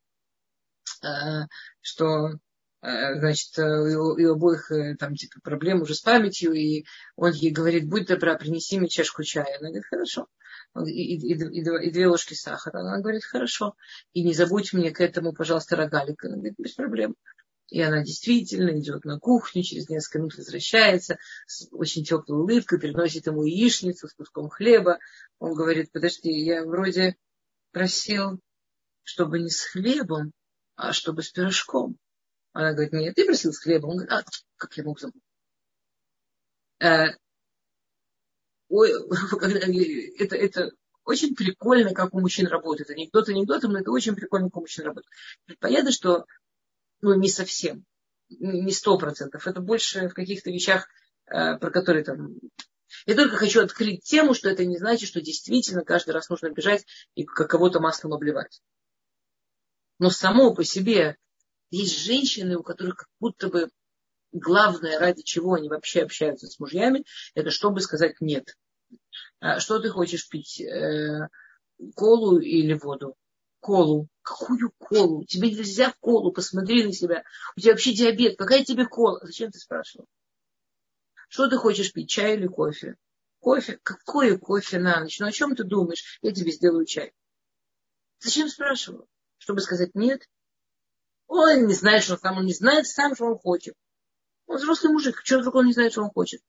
[1.02, 1.46] э,
[1.80, 2.51] что Э,
[2.82, 3.62] значит, э,
[4.18, 8.36] и обоих э, там типа проблем уже с памятью, и он ей говорит, будь добра,
[8.36, 9.58] принеси мне чашку чая.
[9.60, 10.26] Она говорит, хорошо.
[10.86, 12.80] И, и, и, и две ложки сахара.
[12.80, 13.76] Она говорит, хорошо.
[14.12, 16.24] И не забудь мне к этому, пожалуйста, рогалик.
[16.24, 17.14] Она говорит, без проблем.
[17.68, 23.26] И она действительно идет на кухню, через несколько минут возвращается с очень теплой улыбкой, приносит
[23.26, 24.98] ему яичницу с куском хлеба.
[25.38, 27.16] Он говорит, подожди, я вроде
[27.70, 28.40] просил,
[29.04, 30.32] чтобы не с хлебом,
[30.76, 31.96] а чтобы с пирожком.
[32.52, 33.90] Она говорит, нет, ты просил с хлебом.
[33.90, 34.24] Он говорит, а,
[34.56, 35.22] как я мог забыть?
[36.80, 37.16] Э,
[40.18, 40.70] это, это
[41.04, 42.90] очень прикольно, как у мужчин работает.
[42.90, 45.12] Анекдот анекдотом, но это очень прикольно, как у мужчин работает.
[45.60, 46.26] Понятно, что
[47.00, 47.84] ну, не совсем,
[48.28, 49.46] не сто процентов.
[49.46, 50.88] Это больше в каких-то вещах,
[51.26, 52.34] э, про которые там...
[53.06, 56.86] Я только хочу открыть тему, что это не значит, что действительно каждый раз нужно бежать
[57.14, 58.62] и кого-то маслом обливать.
[59.98, 61.16] Но само по себе
[61.72, 63.70] есть женщины, у которых как будто бы
[64.32, 67.04] главное, ради чего они вообще общаются с мужьями,
[67.34, 68.56] это чтобы сказать нет.
[69.40, 70.60] А что ты хочешь пить?
[70.60, 71.28] Э,
[71.94, 73.16] колу или воду?
[73.60, 74.08] Колу.
[74.22, 75.24] Какую колу?
[75.24, 77.24] Тебе нельзя колу, посмотри на себя.
[77.56, 78.36] У тебя вообще диабет.
[78.36, 79.20] Какая тебе кола?
[79.22, 80.06] Зачем ты спрашивал?
[81.28, 82.96] Что ты хочешь пить, чай или кофе?
[83.40, 83.78] Кофе?
[83.82, 85.18] Какое кофе на ночь?
[85.18, 86.18] Ну о чем ты думаешь?
[86.20, 87.12] Я тебе сделаю чай.
[88.20, 89.08] Зачем спрашивал?
[89.38, 90.28] Чтобы сказать нет?
[91.26, 93.74] Он не знает, что сам, он не знает сам, что он хочет.
[94.46, 96.42] Он взрослый мужик, что вдруг он не знает, что он хочет.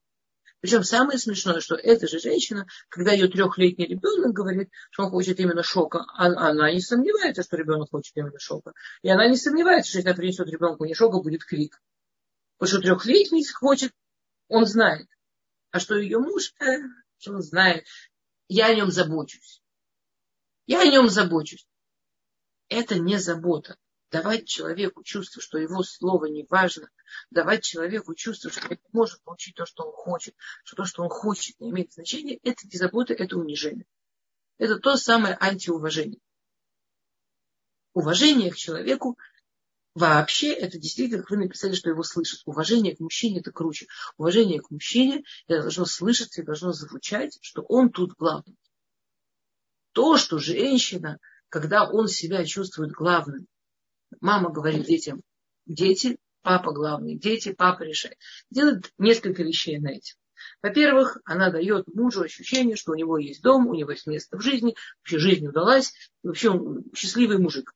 [0.64, 5.38] Причем самое смешное, что эта же женщина, когда ее трехлетний ребенок говорит, что он хочет
[5.42, 8.72] именно шока, а она не сомневается, что ребенок хочет именно шока.
[9.02, 11.82] И она не сомневается, что если она принесет ребенку не шока, будет крик.
[12.58, 13.92] Потому что трехлетний хочет,
[14.48, 15.10] он знает.
[15.72, 16.78] А что ее муж, э,
[17.18, 17.86] что он знает,
[18.48, 19.62] я о нем забочусь.
[20.66, 21.68] Я о нем забочусь.
[22.70, 23.76] Это не забота
[24.13, 26.88] давать человеку чувство, что его слово не важно,
[27.32, 31.10] давать человеку чувство, что он может получить то, что он хочет, что то, что он
[31.10, 33.88] хочет, не имеет значения, это не забота, это унижение.
[34.60, 36.19] Это то самое антиуважение.
[37.93, 39.17] Уважение к человеку
[39.95, 42.41] вообще, это действительно, как вы написали, что его слышат.
[42.45, 43.88] Уважение к мужчине это круче.
[44.17, 48.58] Уважение к мужчине это должно слышаться и должно звучать, что он тут главный.
[49.91, 51.17] То, что женщина,
[51.49, 53.47] когда он себя чувствует главным,
[54.21, 55.21] Мама говорит детям,
[55.65, 58.17] дети, папа главный, дети, папа решает.
[58.49, 60.15] Делает несколько вещей на этим.
[60.62, 64.41] Во-первых, она дает мужу ощущение, что у него есть дом, у него есть место в
[64.41, 67.73] жизни, вообще жизнь удалась, вообще он счастливый мужик.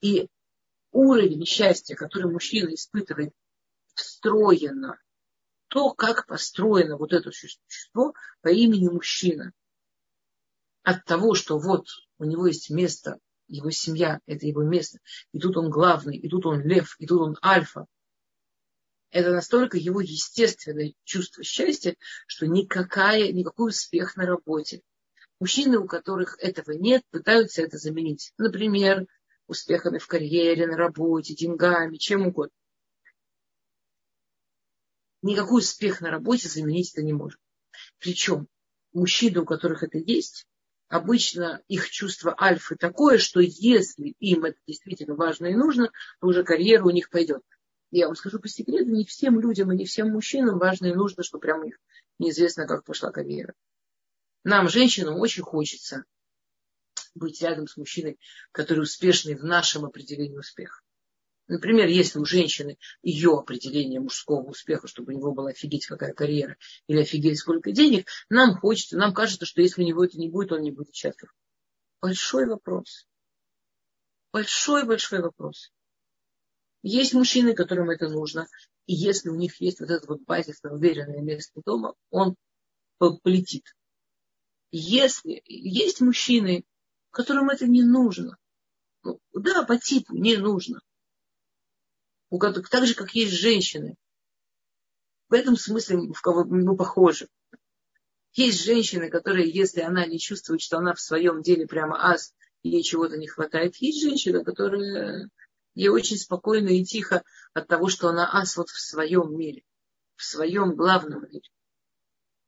[0.00, 0.28] И
[0.92, 3.32] уровень счастья, который мужчина испытывает,
[3.94, 4.98] встроено
[5.68, 9.52] то, как построено вот это существо по имени мужчина.
[10.82, 11.86] От того, что вот
[12.18, 13.18] у него есть место
[13.50, 14.98] его семья, это его место.
[15.32, 17.86] И тут он главный, и тут он лев, и тут он альфа.
[19.10, 24.82] Это настолько его естественное чувство счастья, что никакая, никакой успех на работе.
[25.40, 28.32] Мужчины, у которых этого нет, пытаются это заменить.
[28.38, 29.06] Например,
[29.48, 32.52] успехами в карьере, на работе, деньгами, чем угодно.
[35.22, 37.40] никакой успех на работе заменить это не может.
[37.98, 38.48] Причем
[38.92, 40.46] мужчины, у которых это есть,
[40.90, 46.42] обычно их чувство альфы такое, что если им это действительно важно и нужно, то уже
[46.42, 47.42] карьера у них пойдет.
[47.92, 51.22] Я вам скажу по секрету, не всем людям и не всем мужчинам важно и нужно,
[51.22, 51.78] что прямо их
[52.18, 53.54] неизвестно, как пошла карьера.
[54.42, 56.04] Нам, женщинам, очень хочется
[57.14, 58.18] быть рядом с мужчиной,
[58.52, 60.82] который успешный в нашем определении успеха.
[61.50, 66.56] Например, если у женщины ее определение мужского успеха, чтобы у него была офигеть какая карьера
[66.86, 70.52] или офигеть сколько денег, нам хочется, нам кажется, что если у него это не будет,
[70.52, 71.34] он не будет счастлив.
[72.00, 73.08] Большой вопрос.
[74.32, 75.72] Большой-большой вопрос.
[76.82, 78.46] Есть мужчины, которым это нужно.
[78.86, 82.36] И если у них есть вот это вот базисное уверенное место дома, он
[82.98, 83.64] полетит.
[84.70, 86.62] Если есть мужчины,
[87.10, 88.36] которым это не нужно,
[89.02, 90.80] ну, да, по типу не нужно,
[92.30, 93.96] у которых, так же, как есть женщины.
[95.28, 97.28] В этом смысле в кого мы похожи.
[98.32, 102.82] Есть женщины, которые, если она не чувствует, что она в своем деле прямо ас, ей
[102.82, 103.76] чего-то не хватает.
[103.76, 105.28] Есть женщины, которые
[105.74, 109.64] ей очень спокойно и тихо от того, что она ас вот в своем мире,
[110.14, 111.48] в своем главном мире.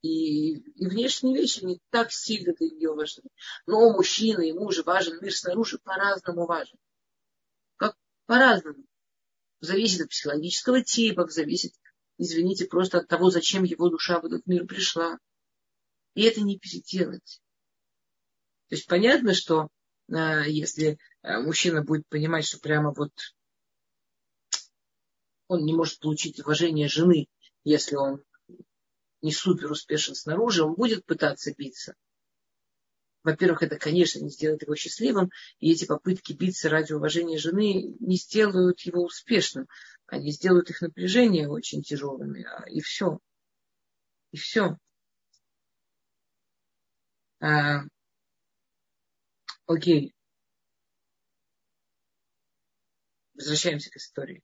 [0.03, 3.25] И, и внешние вещи не так сильно для нее важны.
[3.66, 6.79] Но мужчина, ему же важен мир снаружи по-разному важен.
[7.77, 8.85] Как по-разному
[9.62, 11.72] зависит от психологического типа, зависит,
[12.18, 15.18] извините, просто от того, зачем его душа в этот мир пришла.
[16.14, 17.40] И это не переделать.
[18.68, 19.68] То есть понятно, что
[20.09, 23.12] э, если э, мужчина будет понимать, что прямо вот
[25.46, 27.29] он не может получить уважение жены,
[27.64, 28.22] если он
[29.20, 31.94] не супер успешен снаружи, он будет пытаться биться
[33.23, 35.31] во-первых, это, конечно, не сделает его счастливым,
[35.61, 39.69] и эти попытки биться ради уважения жены не сделают его успешным.
[40.07, 43.19] Они сделают их напряжение очень тяжелыми, а, и все.
[44.33, 44.77] И все.
[47.41, 47.83] А,
[49.67, 50.15] окей.
[53.35, 54.43] Возвращаемся к истории.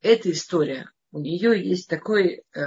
[0.00, 2.60] Эта история, у нее есть такой э,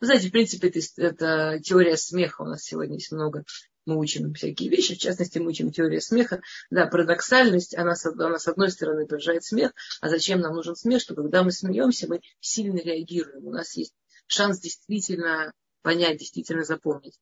[0.00, 2.42] вы знаете, в принципе, это, это теория смеха.
[2.42, 3.44] У нас сегодня есть много.
[3.86, 4.94] Мы учим всякие вещи.
[4.94, 6.42] В частности, мы учим теорию смеха.
[6.70, 9.72] Да, парадоксальность, она, она с одной стороны порождает смех.
[10.00, 11.00] А зачем нам нужен смех?
[11.00, 13.46] Что когда мы смеемся, мы сильно реагируем.
[13.46, 13.94] У нас есть
[14.26, 17.18] шанс действительно понять, действительно запомнить.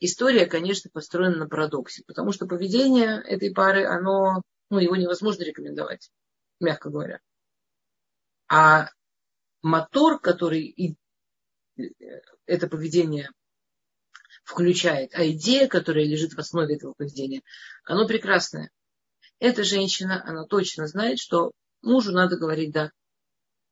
[0.00, 6.10] История, конечно, построена на парадоксе, потому что поведение этой пары, оно, ну, его невозможно рекомендовать,
[6.58, 7.20] мягко говоря.
[8.48, 8.88] А
[9.62, 10.74] мотор, который
[12.46, 13.30] это поведение
[14.44, 17.42] включает, а идея, которая лежит в основе этого поведения,
[17.84, 18.70] оно прекрасное.
[19.38, 22.90] Эта женщина, она точно знает, что мужу надо говорить «да».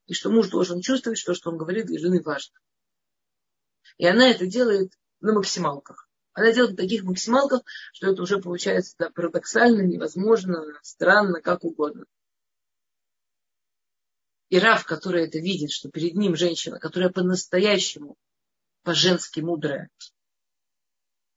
[0.07, 2.57] И что муж должен чувствовать, что, что он говорит для жены важно.
[3.97, 6.09] И она это делает на максималках.
[6.33, 7.61] Она делает на таких максималках,
[7.93, 12.05] что это уже получается да, парадоксально, невозможно, странно, как угодно.
[14.51, 18.17] И Раф, который это видит, что перед ним женщина, которая по-настоящему,
[18.83, 19.89] по-женски мудрая.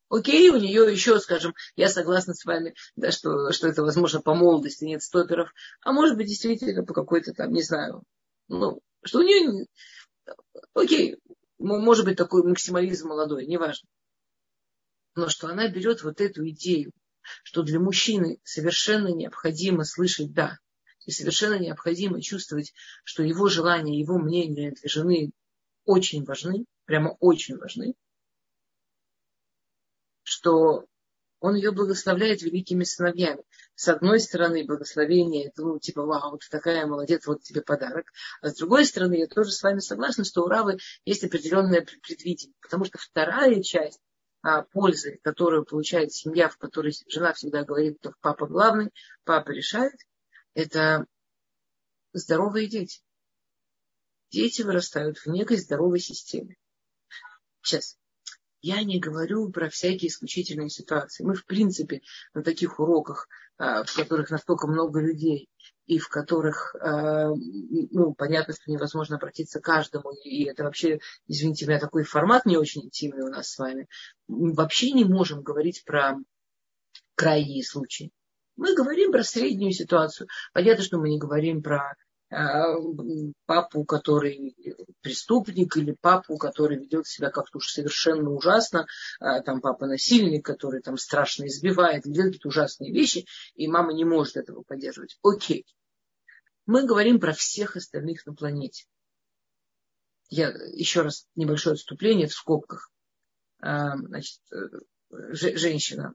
[0.09, 4.35] Окей, у нее еще, скажем, я согласна с вами, да, что, что это возможно по
[4.35, 5.51] молодости, нет стоперов,
[5.81, 8.03] а может быть действительно по какой-то там, не знаю,
[8.49, 9.67] ну, что у нее,
[10.75, 11.17] окей,
[11.59, 13.89] может быть такой максимализм молодой, неважно.
[15.15, 16.91] Но что она берет вот эту идею,
[17.45, 20.59] что для мужчины совершенно необходимо слышать «да»,
[21.05, 22.73] и совершенно необходимо чувствовать,
[23.05, 25.33] что его желания, его мнения для жены
[25.85, 27.95] очень важны, прямо очень важны,
[30.23, 30.87] что
[31.41, 33.45] он ее благословляет великими сыновьями.
[33.75, 38.07] С одной стороны, благословение, ну, типа, вау, ты такая молодец, вот тебе подарок.
[38.41, 42.55] А с другой стороны, я тоже с вами согласна, что у Равы есть определенное предвидение.
[42.63, 44.01] Потому что вторая часть
[44.43, 48.91] а, пользы, которую получает семья, в которой жена всегда говорит, что папа главный,
[49.25, 49.95] папа решает,
[50.55, 51.07] это
[52.13, 53.01] здоровые дети.
[54.31, 56.57] Дети вырастают в некой здоровой системе.
[57.63, 57.99] Сейчас.
[58.61, 61.23] Я не говорю про всякие исключительные ситуации.
[61.23, 62.01] Мы, в принципе,
[62.33, 63.29] на таких уроках,
[63.59, 65.51] а, в которых настолько много людей,
[65.87, 71.67] и в которых, а, ну, понятно, что невозможно обратиться к каждому, и это вообще, извините
[71.67, 73.87] меня, такой формат не очень интимный у нас с вами,
[74.29, 76.17] мы вообще не можем говорить про
[77.15, 78.13] крайние случаи.
[78.57, 80.29] Мы говорим про среднюю ситуацию.
[80.53, 81.95] Понятно, что мы не говорим про
[82.31, 82.37] э,
[83.47, 84.55] папу, который
[85.01, 88.87] преступник, или папу, который ведет себя как-то уж совершенно ужасно,
[89.21, 94.37] э, там папа насильник, который там страшно избивает, делает ужасные вещи, и мама не может
[94.37, 95.19] этого поддерживать.
[95.23, 95.67] Окей.
[96.67, 98.87] Мы говорим про всех остальных на планете.
[100.31, 102.91] я еще раз небольшое отступление в скобках.
[103.61, 104.41] А, значит,
[105.11, 106.15] женщина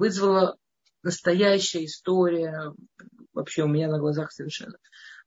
[0.00, 0.56] вызвала
[1.02, 2.74] настоящая история,
[3.34, 4.78] вообще у меня на глазах совершенно,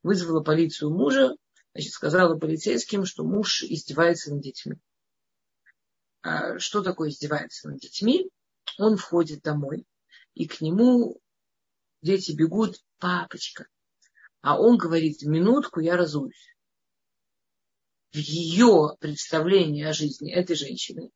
[0.02, 1.36] вызвала полицию мужа,
[1.74, 4.78] значит, сказала полицейским, что муж издевается над детьми.
[6.24, 8.32] А что такое издевается над детьми?
[8.80, 9.86] Он входит домой,
[10.34, 11.22] и к нему
[12.02, 13.68] дети бегут, папочка.
[14.42, 16.50] А он говорит, минутку, я разуюсь.
[18.12, 21.12] В ее представлении о жизни этой женщины,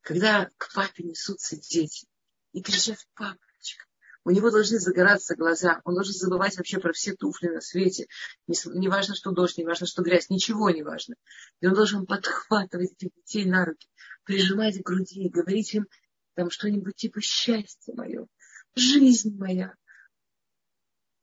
[0.00, 2.06] когда к папе несутся дети
[2.52, 3.84] и кричат, папочка,
[4.24, 8.06] у него должны загораться глаза, он должен забывать вообще про все туфли на свете.
[8.46, 11.14] Не, важно, что дождь, не важно, что грязь, ничего не важно.
[11.60, 13.88] И он должен подхватывать этих детей на руки,
[14.24, 15.86] прижимать к груди говорить им
[16.34, 18.26] там что-нибудь типа счастье мое,
[18.74, 19.74] жизнь моя.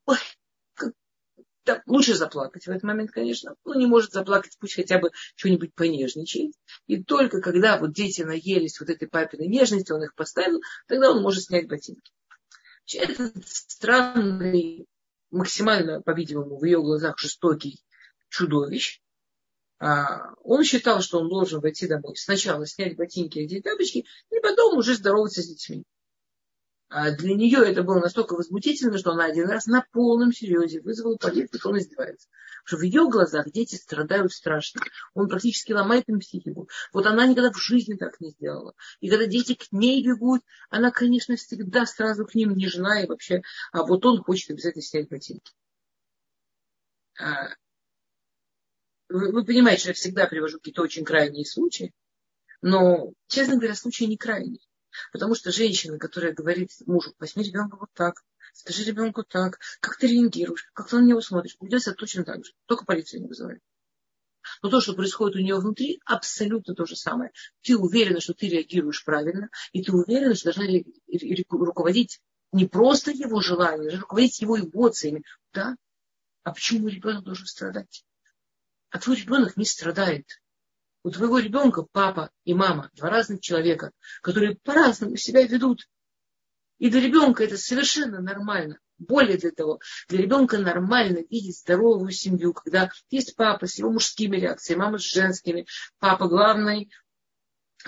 [0.05, 0.17] Ой.
[1.67, 3.55] Да, лучше заплакать в этот момент, конечно.
[3.65, 6.53] Ну, не может заплакать, пусть хотя бы что-нибудь понежничает.
[6.87, 11.21] И только когда вот дети наелись вот этой папиной нежности, он их поставил, тогда он
[11.21, 12.11] может снять ботинки.
[12.93, 14.87] Этот странный,
[15.29, 17.83] максимально, по-видимому, в ее глазах жестокий
[18.29, 19.01] чудовищ,
[19.79, 24.77] а, он считал, что он должен войти домой, сначала снять ботинки, одеть тапочки, и потом
[24.77, 25.83] уже здороваться с детьми.
[26.89, 31.17] А для нее это было настолько возмутительно, что она один раз на полном серьезе вызвала
[31.17, 32.29] полицию, что он издевается.
[32.63, 34.81] Потому что в ее глазах дети страдают страшно.
[35.13, 36.69] Он практически ломает им психику.
[36.93, 38.73] Вот она никогда в жизни так не сделала.
[39.01, 43.41] И когда дети к ней бегут, она, конечно, всегда сразу к ним нежна и вообще,
[43.73, 45.51] а вот он хочет обязательно снять ботинки.
[47.19, 47.49] А,
[49.09, 51.93] вы, вы понимаете, что я всегда привожу какие-то очень крайние случаи,
[52.61, 54.66] но, честно говоря, случаи не крайние.
[55.11, 58.23] Потому что женщина, которая говорит мужу, возьми ребенка вот так,
[58.53, 62.45] скажи ребенку так, как ты реагируешь, как ты на него смотришь, ведет себя точно так
[62.45, 62.53] же.
[62.65, 63.61] Только полицию не вызывает.
[64.61, 67.31] Но то, что происходит у нее внутри, абсолютно то же самое.
[67.61, 70.83] Ты уверена, что ты реагируешь правильно, и ты уверена, что должна
[71.49, 72.21] руководить
[72.51, 75.23] не просто его желанием, а руководить его эмоциями.
[75.53, 75.75] Да?
[76.43, 78.05] А почему ребенок должен страдать?
[78.89, 80.25] А твой ребенок не страдает.
[81.07, 83.91] У твоего ребенка папа и мама, два разных человека,
[84.21, 85.87] которые по-разному себя ведут.
[86.79, 88.77] И для ребенка это совершенно нормально.
[88.97, 89.79] Более для того,
[90.09, 95.03] для ребенка нормально видеть здоровую семью, когда есть папа с его мужскими реакциями, мама с
[95.03, 95.65] женскими,
[95.99, 96.91] папа главный,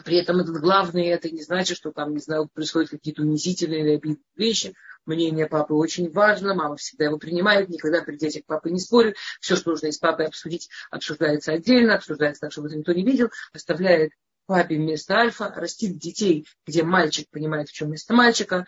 [0.05, 3.95] при этом этот главный, это не значит, что там, не знаю, происходят какие-то унизительные или
[3.95, 4.74] обидные вещи.
[5.10, 9.16] Мнение папы очень важно, мама всегда его принимает, никогда при детях папы не спорит.
[9.41, 13.32] Все, что нужно с папой обсудить, обсуждается отдельно, обсуждается так, чтобы это никто не видел,
[13.51, 14.12] оставляет
[14.45, 18.68] папе вместо альфа, растит детей, где мальчик понимает, в чем место мальчика,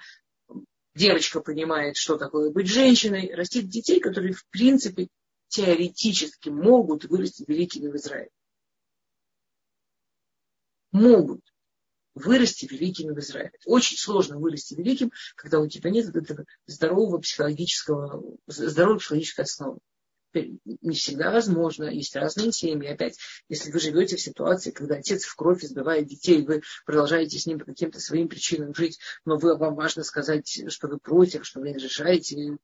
[0.96, 5.10] девочка понимает, что такое быть женщиной, растит детей, которые, в принципе,
[5.48, 8.32] теоретически могут вырасти великими в Израиле
[10.92, 11.42] могут
[12.14, 13.54] вырасти великими в Израиле.
[13.66, 19.80] Очень сложно вырасти великим, когда у тебя нет этого здорового психологического, здоровой психологической основы.
[20.34, 22.88] Не всегда возможно, есть разные семьи.
[22.88, 23.18] Опять,
[23.50, 27.60] если вы живете в ситуации, когда отец в кровь избивает детей, вы продолжаете с ним
[27.60, 31.70] по каким-то своим причинам жить, но вы, вам важно сказать, что вы против, что вы
[31.70, 32.58] не разрешаете.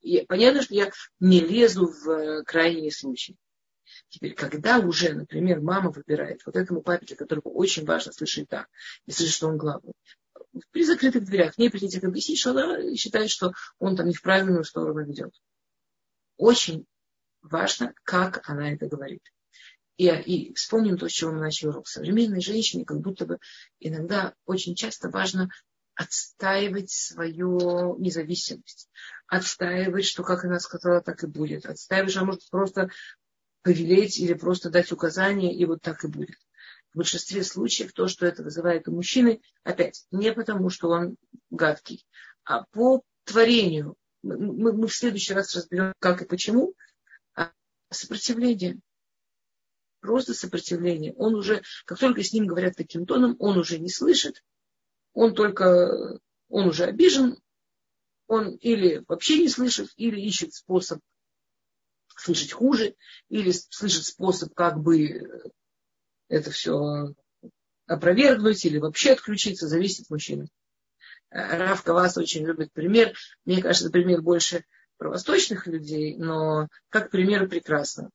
[0.00, 0.90] И понятно, что я
[1.20, 3.36] не лезу в крайние случаи.
[4.08, 8.66] Теперь, когда уже, например, мама выбирает вот этому папе, которому очень важно слышать «да»,
[9.06, 9.92] и слышать, что он главный,
[10.70, 14.64] при закрытых дверях не прийти объяснить, что она считает, что он там не в правильную
[14.64, 15.34] сторону ведет.
[16.36, 16.86] Очень
[17.42, 19.22] важно, как она это говорит.
[19.96, 21.88] И, и вспомним то, с чего мы начали урок.
[21.88, 23.38] Современной женщине как будто бы
[23.80, 25.50] иногда очень часто важно
[25.96, 28.88] отстаивать свою независимость,
[29.26, 32.90] отстаивать, что как она сказала, так и будет, отстаивать, что она может просто
[33.68, 36.38] повелеть или просто дать указания, и вот так и будет.
[36.94, 41.16] В большинстве случаев то, что это вызывает у мужчины, опять, не потому, что он
[41.50, 42.06] гадкий,
[42.44, 43.94] а по творению.
[44.22, 46.72] Мы, мы в следующий раз разберем, как и почему.
[47.34, 47.52] А
[47.90, 48.80] сопротивление.
[50.00, 51.12] Просто сопротивление.
[51.12, 54.42] Он уже, как только с ним говорят таким тоном, он уже не слышит,
[55.12, 57.36] он только, он уже обижен,
[58.28, 61.00] он или вообще не слышит, или ищет способ
[62.18, 62.94] слышать хуже,
[63.28, 65.50] или слышать способ, как бы
[66.28, 67.14] это все
[67.86, 70.48] опровергнуть или вообще отключиться, зависит от мужчины.
[71.30, 73.14] Равка вас очень любит пример.
[73.44, 74.64] Мне кажется, пример больше
[74.96, 78.10] про восточных людей, но как пример прекрасно.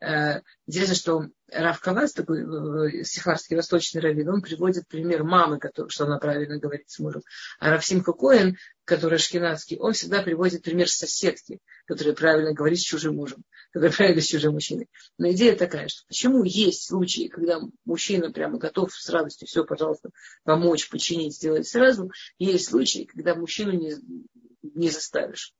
[0.00, 6.18] Э, интересно, что Раф такой э, сихарский восточный раввин, он приводит пример мамы, что она
[6.18, 7.22] правильно говорит с мужем.
[7.58, 11.60] А Раф Симха Коэн, который ашкенадский, он всегда приводит пример соседки.
[11.86, 14.88] которая правильно говорит с чужим мужем, которая правильно с чужим мужчиной.
[15.16, 20.10] Но идея такая, что почему есть случаи, когда мужчина прямо готов с радостью все, пожалуйста,
[20.44, 22.10] помочь, починить, сделать сразу.
[22.38, 23.94] Есть случаи, когда мужчину не,
[24.62, 25.54] не заставишь.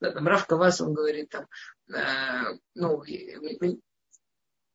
[0.00, 1.46] Да, там Раф Кавас, он говорит, там,
[1.94, 3.04] э, ну,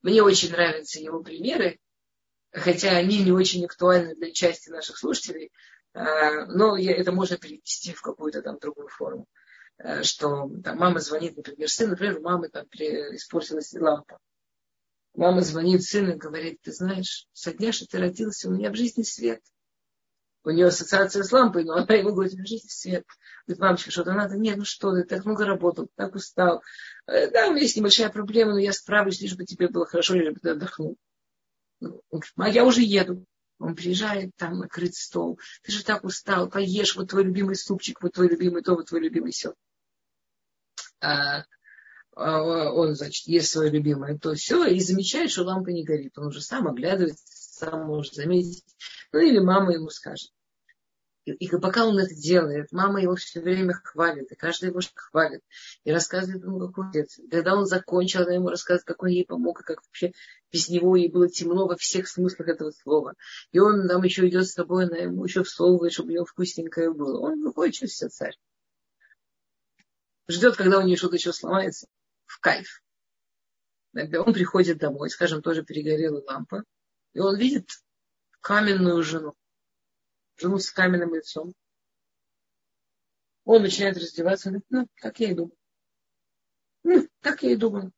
[0.05, 1.79] мне очень нравятся его примеры,
[2.51, 5.51] хотя они не очень актуальны для части наших слушателей,
[5.95, 9.25] э, но это можно перевести в какую-то там другую форму.
[9.79, 14.19] Э, что там, мама звонит, например, сын, например, у мамы там испортилась лампа.
[15.15, 18.75] Мама звонит сыну и говорит, ты знаешь, со дня, что ты родился, у меня в
[18.75, 19.41] жизни свет.
[20.45, 23.03] У нее ассоциация с лампой, но она ему говорит, жизни свет.
[23.47, 24.37] Говорит, мамочка, что-то надо?
[24.37, 26.61] Нет, ну что ты, так много работал, так устал.
[27.07, 30.13] Э, да, у меня есть небольшая проблема, но я справлюсь, лишь бы тебе было хорошо,
[30.13, 30.97] лишь бы ты отдохнул.
[31.81, 33.25] Он говорит, а я уже еду.
[33.57, 35.39] Он приезжает, там накрыт стол.
[35.63, 39.01] Ты же так устал, поешь, вот твой любимый супчик, вот твой любимый то, вот твой
[39.01, 39.55] любимый все.
[40.99, 41.43] А,
[42.15, 46.15] а, он, значит, ест свое любимое, то все, и замечает, что лампа не горит.
[46.19, 48.63] Он уже сам оглядывается, сам может заметить.
[49.11, 50.34] Ну или мама ему скажет.
[51.25, 55.41] И, и пока он это делает, мама его все время хвалит, и каждый его хвалит,
[55.83, 57.19] и рассказывает ему, какой отец.
[57.31, 60.11] Когда он закончил, она ему рассказывает, как он ей помог, и как вообще
[60.51, 63.15] без него ей было темно во всех смыслах этого слова.
[63.51, 66.93] И он там еще идет с тобой, она ему еще всовывает, чтобы у него вкусненькое
[66.93, 67.19] было.
[67.19, 68.37] Он выходит чувствует царь.
[70.27, 71.87] Ждет, когда у нее что-то еще сломается.
[72.25, 72.83] В кайф.
[73.93, 76.63] Он приходит домой, скажем, тоже перегорела лампа,
[77.13, 77.69] и он видит
[78.41, 79.33] каменную жену
[80.37, 81.53] жену с каменным лицом.
[83.43, 85.57] Он начинает раздеваться, говорит, ну, так я и думал.
[86.83, 87.91] Ну, так я и думал.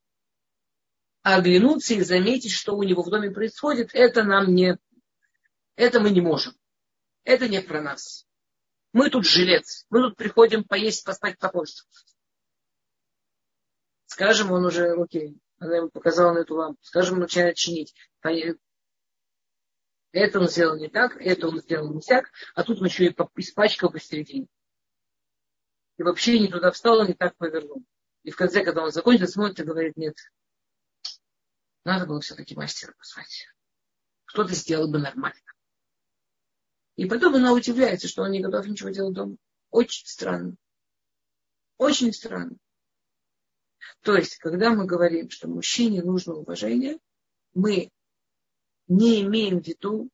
[1.22, 4.78] А оглянуться и заметить, что у него в доме происходит, это нам не,
[5.76, 6.54] это мы не можем.
[7.24, 8.26] Это не про нас.
[8.92, 9.86] Мы тут жилец.
[9.90, 12.04] Мы тут приходим поесть, поспать, попользоваться.
[14.06, 16.78] Скажем, он уже, окей, она ему показала на эту лампу.
[16.82, 17.94] Скажем, начинает чинить.
[20.12, 23.16] Это он сделал не так, это он сделал не так, а тут он еще и
[23.36, 24.46] испачкал посередине.
[25.98, 27.84] И вообще не туда встал, не так повернул.
[28.22, 30.16] И в конце, когда он закончил, смотрит и говорит, нет,
[31.84, 33.48] надо было все-таки мастера позвать.
[34.26, 35.40] Кто-то сделал бы нормально.
[36.96, 39.36] И потом она удивляется, что он не готов ничего делать дома.
[39.70, 40.56] Очень странно.
[41.76, 42.56] Очень странно.
[44.02, 46.98] То есть, когда мы говорим, что мужчине нужно уважение,
[47.54, 47.90] мы
[48.88, 50.10] не имеем в виду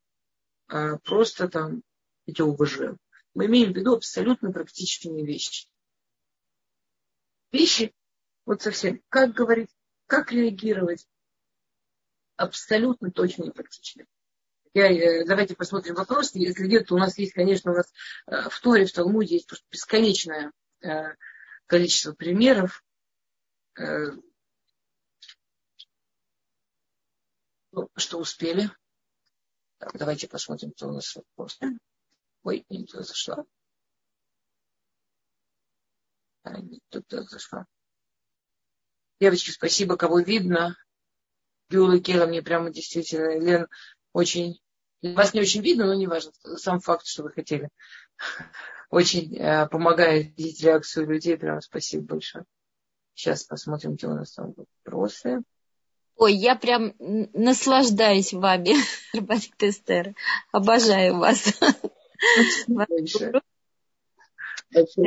[0.69, 1.83] а, просто там
[2.27, 2.99] эти уважаем.
[3.35, 5.69] Мы имеем в виду абсолютно практические вещи.
[7.53, 7.93] Вещи,
[8.47, 9.71] вот совсем, как говорить,
[10.07, 11.07] как реагировать,
[12.37, 14.05] абсолютно точно и практично.
[14.73, 16.35] Я, э, давайте посмотрим вопрос.
[16.35, 17.93] Если нет, то у нас есть, конечно, у нас
[18.27, 20.53] э, в Торе, в Талмуде есть просто бесконечное
[20.83, 21.15] э,
[21.67, 22.83] количество примеров
[27.75, 28.71] ну, что успели.
[29.79, 31.73] Так, давайте посмотрим, кто у нас после.
[32.45, 33.45] Ой, не туда зашла.
[36.45, 37.67] А, не туда зашла.
[39.21, 40.77] Девочки, спасибо, кого видно.
[41.69, 43.69] Бюла Кела мне прямо действительно, Лен,
[44.13, 44.61] очень...
[45.03, 46.33] Вас не очень видно, но не важно.
[46.57, 47.69] Сам факт, что вы хотели.
[48.91, 51.37] Очень э, помогает видеть реакцию людей.
[51.37, 52.45] Прямо спасибо большое.
[53.15, 55.43] Сейчас посмотрим, где у нас там вопросы.
[56.17, 58.77] Ой, я прям наслаждаюсь вами,
[59.13, 60.15] Рабатик Тестер.
[60.53, 61.59] Обожаю вас.
[62.69, 63.43] Большое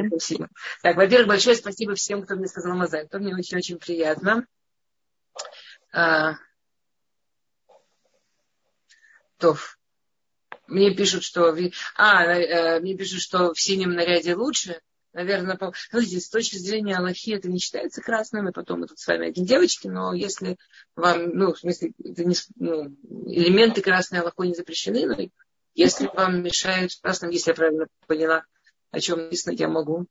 [0.08, 0.50] спасибо.
[0.82, 3.04] Так, во-первых, большое спасибо всем, кто мне сказал Мазай.
[3.04, 4.46] Это мне очень-очень приятно.
[5.92, 6.36] А,
[9.38, 9.78] Тов.
[10.68, 11.56] Мне пишут, что...
[11.96, 14.82] А, э, мне пишут, что в синем наряде лучше
[15.14, 15.74] наверное, по...
[15.90, 19.30] Смотрите, с точки зрения Аллахи это не считается красным, и потом мы тут с вами
[19.30, 20.58] один девочки, но если
[20.96, 22.96] вам, ну, в смысле, это не, ну,
[23.26, 25.18] элементы красной Аллахой не запрещены, но
[25.74, 28.44] если вам мешают красным, если я правильно поняла,
[28.92, 30.08] о чем написано, я могу.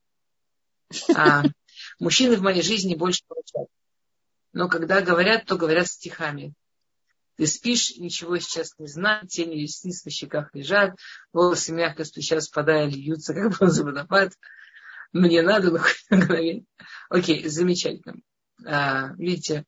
[1.15, 1.43] А,
[1.99, 3.67] мужчины в моей жизни больше молчат.
[4.53, 6.53] Но когда говорят, то говорят стихами.
[7.35, 10.97] Ты спишь, ничего сейчас не знаешь, тени ресниц на щеках лежат,
[11.33, 14.33] волосы мягко стучат, спадая, льются, как бы водопад
[15.13, 15.71] мне надо
[16.09, 16.63] на голове.
[17.09, 18.15] Окей, замечательно.
[18.65, 19.65] А, видите,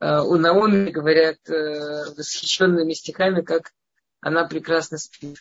[0.00, 3.72] а, у Наоми говорят а, восхищенными стихами, как
[4.20, 5.38] она прекрасно спит.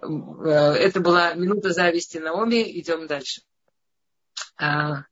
[0.00, 2.78] А, это была минута зависти Наоми.
[2.80, 3.42] Идем дальше.
[4.56, 5.04] А,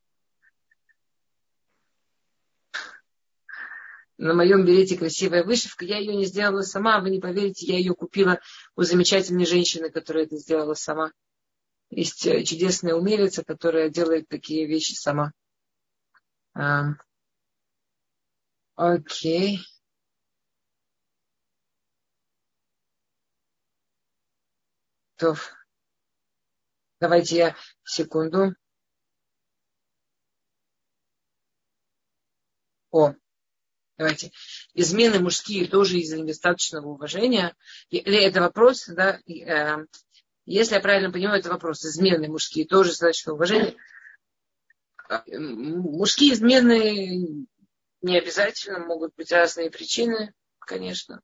[4.20, 5.84] на моем берете красивая вышивка.
[5.84, 8.38] Я ее не сделала сама, вы не поверите, я ее купила
[8.76, 11.12] у замечательной женщины, которая это сделала сама.
[11.90, 15.32] Есть э, чудесная умелица, которая делает такие вещи сама.
[16.54, 16.94] А,
[18.76, 19.60] окей.
[25.16, 25.34] То.
[27.00, 28.54] Давайте я секунду.
[32.92, 33.14] О,
[33.98, 34.30] давайте.
[34.74, 37.56] Измены мужские тоже из-за недостаточного уважения.
[37.90, 39.20] Или это вопрос, да?
[40.46, 41.84] Если я правильно понимаю, это вопрос.
[41.84, 43.76] Измены мужские тоже достаточно уважения.
[45.26, 47.46] Мужские измены
[48.02, 51.20] не обязательно, могут быть разные причины, конечно.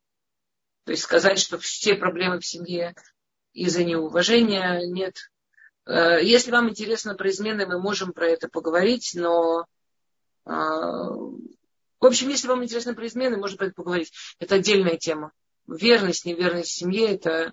[0.84, 2.94] То есть сказать, что все проблемы в семье
[3.52, 5.16] из-за неуважения, нет.
[5.86, 9.66] Э, если вам интересно про измены, мы можем про это поговорить, но
[10.44, 10.50] э,
[12.00, 14.12] в общем, если вам интересно про измены, можно про это поговорить.
[14.38, 15.32] Это отдельная тема.
[15.66, 17.52] Верность, неверность в семье– это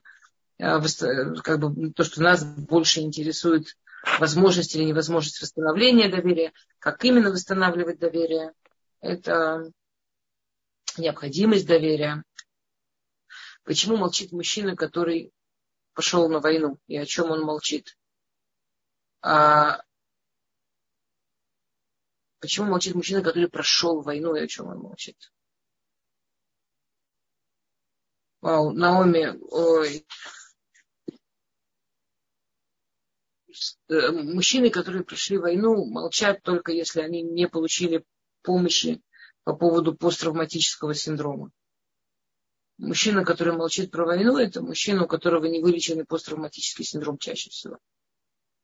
[0.58, 3.78] как бы то, что нас больше интересует
[4.20, 8.54] возможность или невозможность восстановления доверия, как именно восстанавливать доверие.
[9.00, 9.72] Это
[10.98, 12.24] необходимость доверия.
[13.64, 15.32] Почему молчит мужчина, который
[15.94, 17.98] пошел на войну, и о чем он молчит?
[19.22, 19.82] А
[22.40, 25.32] почему молчит мужчина, который прошел войну, и о чем он молчит?
[28.42, 30.06] Вау, Наоми, ой.
[31.08, 31.12] Э,
[33.90, 38.06] мужчины, которые прошли войну, молчат только если они не получили
[38.42, 39.02] помощи
[39.44, 41.52] по поводу посттравматического синдрома.
[42.78, 47.78] Мужчина, который молчит про войну, это мужчина, у которого не вылеченный посттравматический синдром чаще всего.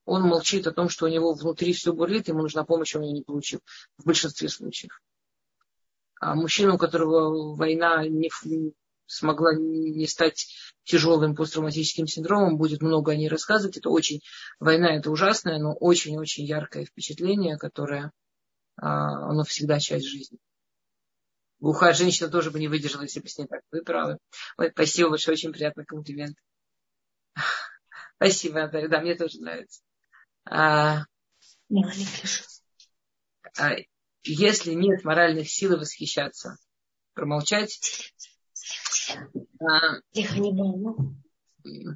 [0.05, 3.13] Он молчит о том, что у него внутри все бурлит, ему нужна помощь, он ее
[3.13, 3.59] не получил.
[3.97, 5.01] В большинстве случаев.
[6.19, 8.29] А мужчина, у которого война не
[9.09, 10.47] смогла не стать
[10.83, 13.77] тяжелым посттравматическим синдромом, будет много о ней рассказывать.
[13.77, 14.21] Это очень,
[14.59, 18.11] война это ужасное, но очень-очень яркое впечатление, которое,
[18.77, 20.37] а, оно всегда часть жизни.
[21.59, 23.61] Глухая женщина тоже бы не выдержала, если бы с ней так.
[23.71, 24.17] Вы правы.
[24.57, 26.37] Ой, спасибо большое, очень приятный комплимент.
[28.15, 28.87] Спасибо, Наталья.
[28.87, 29.81] Да, мне тоже нравится.
[30.45, 31.05] А,
[33.57, 33.75] а,
[34.23, 36.57] если нет моральных сил восхищаться,
[37.13, 38.13] промолчать.
[39.61, 41.15] А, Тихо, не больно.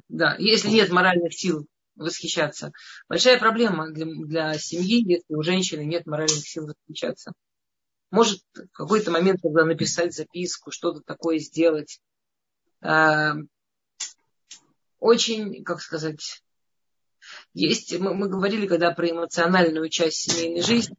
[0.08, 1.66] Да, если нет моральных сил
[1.96, 2.72] восхищаться.
[3.08, 7.32] Большая проблема для, для семьи, если у женщины нет моральных сил восхищаться.
[8.10, 12.00] Может, в какой-то момент тогда написать записку, что-то такое сделать.
[12.80, 13.34] А,
[14.98, 16.42] очень, как сказать,
[17.54, 20.96] есть, мы, мы говорили, когда про эмоциональную часть семейной жизни,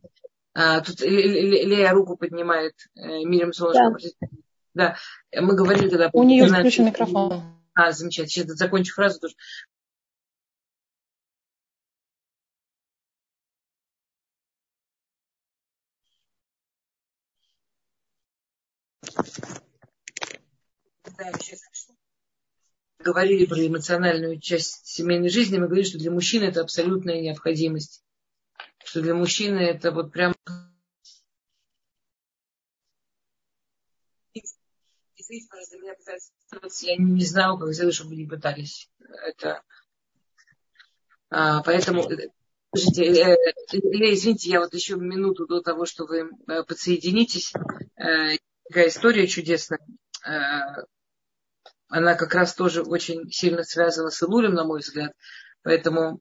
[0.54, 4.18] а, тут Лея руку поднимает, э, Мирим Солнышко.
[4.22, 4.28] Да.
[4.76, 4.98] Да,
[5.34, 6.10] мы говорили, когда...
[6.14, 7.44] У нее включен микрофон.
[7.74, 8.30] А, замечательно.
[8.30, 9.36] Сейчас закончу фразу тоже.
[21.18, 21.62] Да, сейчас
[23.00, 28.04] говорили про эмоциональную часть семейной жизни, мы говорили, что для мужчины это абсолютная необходимость.
[28.84, 30.34] Что для мужчины это вот прям
[36.82, 38.90] я не знаю, как сделать, чтобы не пытались.
[39.28, 39.62] Это...
[41.30, 42.04] А, поэтому,
[42.74, 47.54] слушайте, э, э, извините, я вот еще минуту до того, что вы э, подсоединитесь.
[47.98, 49.80] Э, такая история чудесная.
[50.26, 50.84] Э,
[51.88, 55.14] она как раз тоже очень сильно связана с Илулем, на мой взгляд.
[55.64, 56.20] Поэтому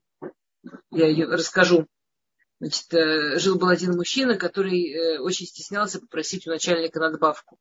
[0.91, 1.87] я ее расскажу.
[2.59, 7.59] Значит, э, жил был один мужчина, который э, очень стеснялся попросить у начальника надбавку.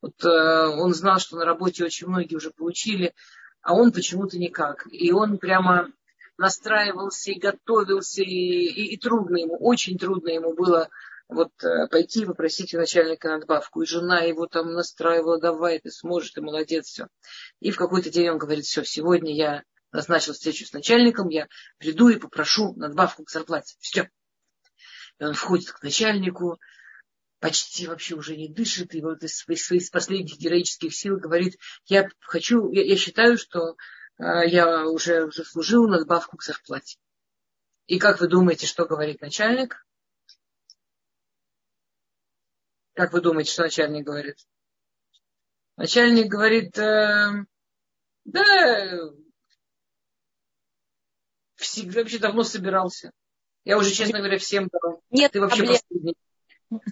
[0.00, 3.12] Вот э, он знал, что на работе очень многие уже получили,
[3.60, 4.86] а он почему-то никак.
[4.92, 5.90] И он прямо
[6.38, 10.90] настраивался и готовился, и, и, и трудно ему, очень трудно ему было
[11.28, 11.50] вот
[11.90, 13.82] пойти и попросить у начальника надбавку.
[13.82, 17.08] И жена его там настраивала, давай, ты сможешь, ты молодец, все.
[17.58, 22.10] И в какой-то день он говорит, все, сегодня я назначил встречу с начальником, я приду
[22.10, 23.74] и попрошу надбавку к зарплате.
[23.80, 24.08] Все.
[25.18, 26.58] И он входит к начальнику,
[27.40, 32.70] почти вообще уже не дышит, и вот из своих последних героических сил говорит, я хочу,
[32.72, 33.76] я, я считаю, что
[34.18, 36.98] э, я уже заслужил надбавку к зарплате.
[37.86, 39.86] И как вы думаете, что говорит начальник?
[42.94, 44.38] Как вы думаете, что начальник говорит?
[45.76, 47.46] Начальник говорит, э,
[48.24, 49.10] да,
[51.56, 53.12] всегда вообще давно собирался.
[53.66, 55.02] Я уже, честно говоря, всем дал.
[55.10, 55.80] Нет Ты вообще проблем.
[55.80, 56.14] последний.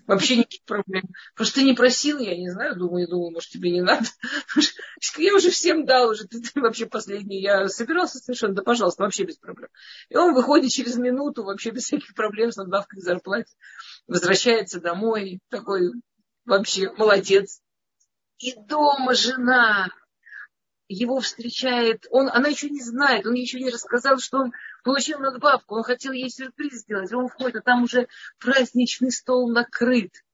[0.08, 1.04] Вообще никаких проблем.
[1.36, 4.06] Просто ты не просил, я не знаю, думаю, думаю, может, тебе не надо.
[5.16, 7.40] Я уже всем дал, уже ты, ты вообще последний.
[7.40, 9.68] Я собирался совершенно, да, пожалуйста, вообще без проблем.
[10.08, 13.54] И он выходит через минуту, вообще без всяких проблем с надбавкой к зарплате.
[14.08, 15.92] Возвращается домой, такой
[16.44, 17.60] вообще молодец.
[18.38, 19.88] И дома жена
[20.94, 25.76] его встречает, он, она еще не знает, он еще не рассказал, что он получил надбавку,
[25.76, 30.24] он хотел ей сюрприз сделать, он входит, а там уже праздничный стол накрыт.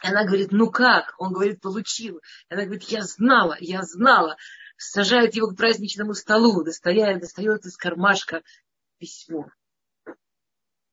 [0.00, 1.14] Она говорит, ну как?
[1.18, 2.20] Он говорит, получил.
[2.48, 4.36] Она говорит, я знала, я знала.
[4.76, 8.42] Сажает его к праздничному столу, достает, достает из кармашка
[8.98, 9.48] письмо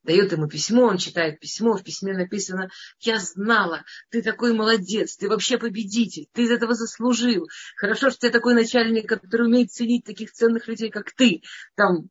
[0.04, 5.30] дает ему письмо, он читает письмо, в письме написано, я знала, ты такой молодец, ты
[5.30, 7.48] вообще победитель, ты из этого заслужил.
[7.76, 11.42] Хорошо, что ты такой начальник, который умеет ценить таких ценных людей, как ты.
[11.76, 12.10] Там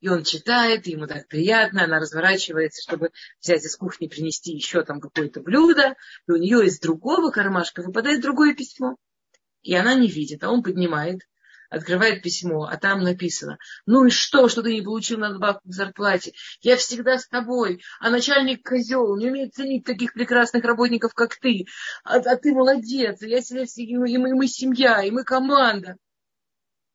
[0.00, 3.10] и он читает, ему так приятно, она разворачивается, чтобы
[3.40, 5.94] взять из кухни, принести еще там какое-то блюдо,
[6.26, 8.96] и у нее из другого кармашка выпадает другое письмо.
[9.62, 11.20] И она не видит, а он поднимает,
[11.70, 16.32] открывает письмо, а там написано, ну и что, что ты не получил надбавку к зарплате?
[16.60, 21.66] Я всегда с тобой, а начальник козел, не умеет ценить таких прекрасных работников, как ты.
[22.04, 25.96] А, а ты молодец, я себя, и мы, и мы семья, и мы команда.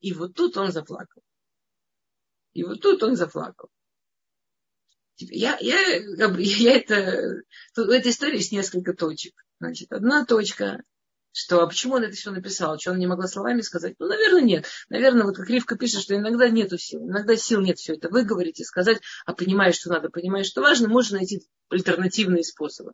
[0.01, 1.23] И вот тут он заплакал.
[2.53, 3.69] И вот тут он заплакал.
[5.17, 5.79] Я, я,
[6.37, 7.41] я это,
[7.75, 9.33] в этой истории есть несколько точек.
[9.59, 10.83] Значит, одна точка
[11.37, 13.95] что а почему он это все написал, что он не могла словами сказать?
[13.99, 14.67] Ну, наверное, нет.
[14.87, 18.61] Наверное, вот как Ривка пишет, что иногда нету сил, иногда сил нет все это выговорить
[18.61, 22.93] и сказать, а понимаешь, что надо, понимаешь, что важно, можно найти альтернативные способы.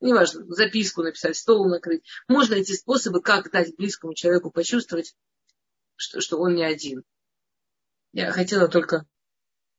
[0.00, 2.06] Неважно, записку написать, стол накрыть.
[2.26, 5.14] Можно найти способы, как дать близкому человеку почувствовать,
[5.96, 7.02] что, что он не один.
[8.12, 9.04] Я хотела только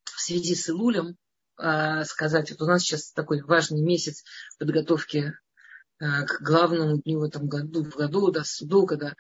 [0.04, 1.18] в связи с Илулем
[1.58, 4.24] э, сказать, вот у нас сейчас такой важный месяц
[4.60, 5.34] подготовки
[5.98, 9.16] к главному дню в этом году, в году, да, суду, когда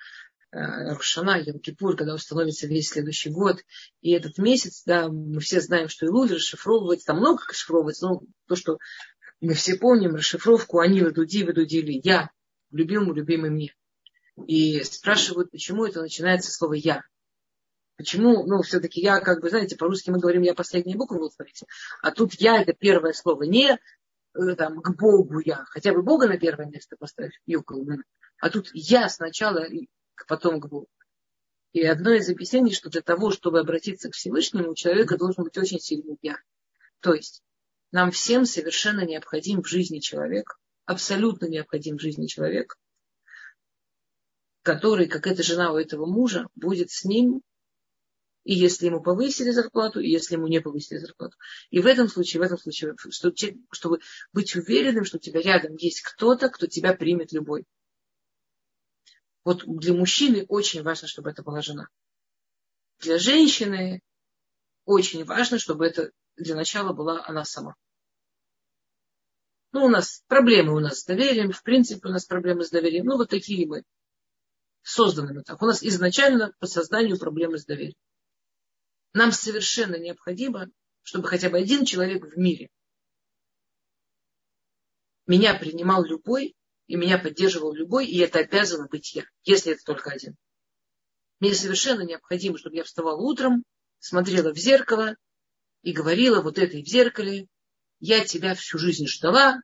[0.51, 3.61] э, Рушана, Йом-Кипур, когда установится весь следующий год.
[4.01, 8.55] И этот месяц, да, мы все знаем, что Илуль расшифровывается, там много расшифровывается, но то,
[8.55, 8.78] что
[9.41, 12.30] мы все помним, расшифровку они выдуди, выдудили я,
[12.71, 13.73] любимому, любимый мне.
[14.47, 17.03] И спрашивают, почему это начинается слово «я».
[17.95, 21.65] Почему, ну, все-таки я, как бы, знаете, по-русски мы говорим «я последняя буква в алфавите»,
[22.01, 23.78] а тут «я» это первое слово, не Э,
[24.58, 27.88] там, к Богу я, хотя бы Бога на первое место поставь, юкол,
[28.40, 29.66] а тут я сначала,
[30.28, 30.88] потом к Богу.
[31.74, 35.58] И одно из объяснений, что для того, чтобы обратиться к Всевышнему, у человека должен быть
[35.58, 36.38] очень сильный я.
[37.02, 37.44] То есть
[37.92, 42.78] нам всем совершенно необходим в жизни человек, абсолютно необходим в жизни человек,
[44.62, 47.42] который, как эта жена у этого мужа, будет с ним
[48.46, 51.36] и если ему повысили зарплату, и если ему не повысили зарплату.
[51.72, 53.34] И в этом случае, в этом случае, что,
[53.72, 54.00] чтобы
[54.32, 57.66] быть уверенным, что у тебя рядом есть кто-то, кто тебя примет любой.
[59.43, 61.88] Вот для мужчины очень важно, чтобы это была жена.
[63.00, 64.02] Для женщины
[64.86, 67.76] очень важно, чтобы это для начала была она сама.
[69.72, 73.06] Ну, у нас проблемы у нас с доверием, в принципе, у нас проблемы с доверием.
[73.06, 73.84] Ну, вот такие мы.
[74.84, 75.60] Созданы мы так.
[75.64, 77.96] У нас изначально по созданию проблемы с доверием.
[79.16, 80.68] Нам совершенно необходимо,
[81.01, 82.68] чтобы хотя бы один человек в мире
[85.26, 86.53] меня принимал любой,
[86.88, 90.36] и меня поддерживал любой, и это обязано быть я, если это только один.
[91.39, 93.63] Мне совершенно необходимо, чтобы я вставала утром,
[93.99, 95.16] смотрела в зеркало
[95.82, 97.47] и говорила вот этой в зеркале,
[98.01, 99.61] я тебя всю жизнь ждала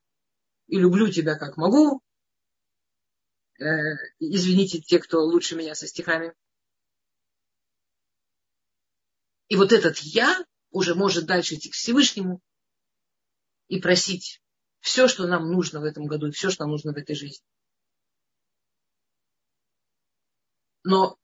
[0.68, 2.02] и люблю тебя как могу.
[3.60, 3.66] Э,
[4.18, 6.34] извините те, кто лучше меня со стихами.
[9.52, 12.40] И вот этот я уже может дальше идти к Всевышнему
[13.68, 14.42] и просить
[14.80, 17.46] все, что нам нужно в этом году, и все, что нам нужно в этой жизни.
[20.86, 21.18] Но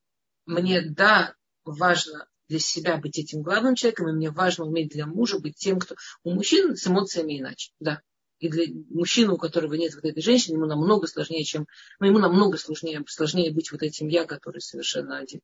[0.46, 5.40] мне, да, важно для себя быть этим главным человеком, и мне важно уметь для мужа
[5.40, 5.96] быть тем, кто...
[6.24, 8.02] У мужчин с эмоциями иначе, да.
[8.40, 11.66] И для мужчины, у которого нет вот этой женщины, ему намного сложнее, чем...
[12.02, 15.40] Ну, ему намного сложнее, сложнее быть вот этим я, который совершенно один.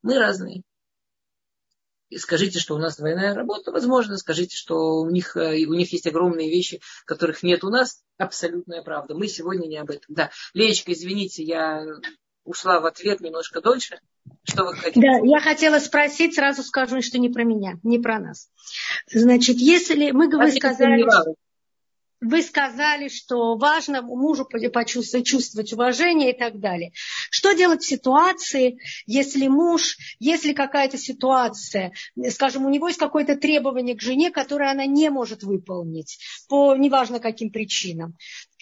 [0.00, 0.62] Мы разные
[2.16, 6.06] скажите, что у нас двойная работа, возможно, скажите, что у них, э, у них есть
[6.06, 9.14] огромные вещи, которых нет у нас, абсолютная правда.
[9.14, 10.14] Мы сегодня не об этом.
[10.14, 11.84] Да, Леечка, извините, я
[12.44, 14.00] ушла в ответ немножко дольше.
[14.44, 15.00] Что вы хотите?
[15.00, 18.48] Да, я хотела спросить, сразу скажу, что не про меня, не про нас.
[19.10, 21.04] Значит, если мы, вы сказали,
[22.20, 26.92] вы сказали, что важно мужу почувствовать, чувствовать уважение и так далее.
[27.30, 31.92] Что делать в ситуации, если муж, если какая-то ситуация,
[32.30, 36.18] скажем, у него есть какое-то требование к жене, которое она не может выполнить
[36.48, 38.16] по неважно каким причинам.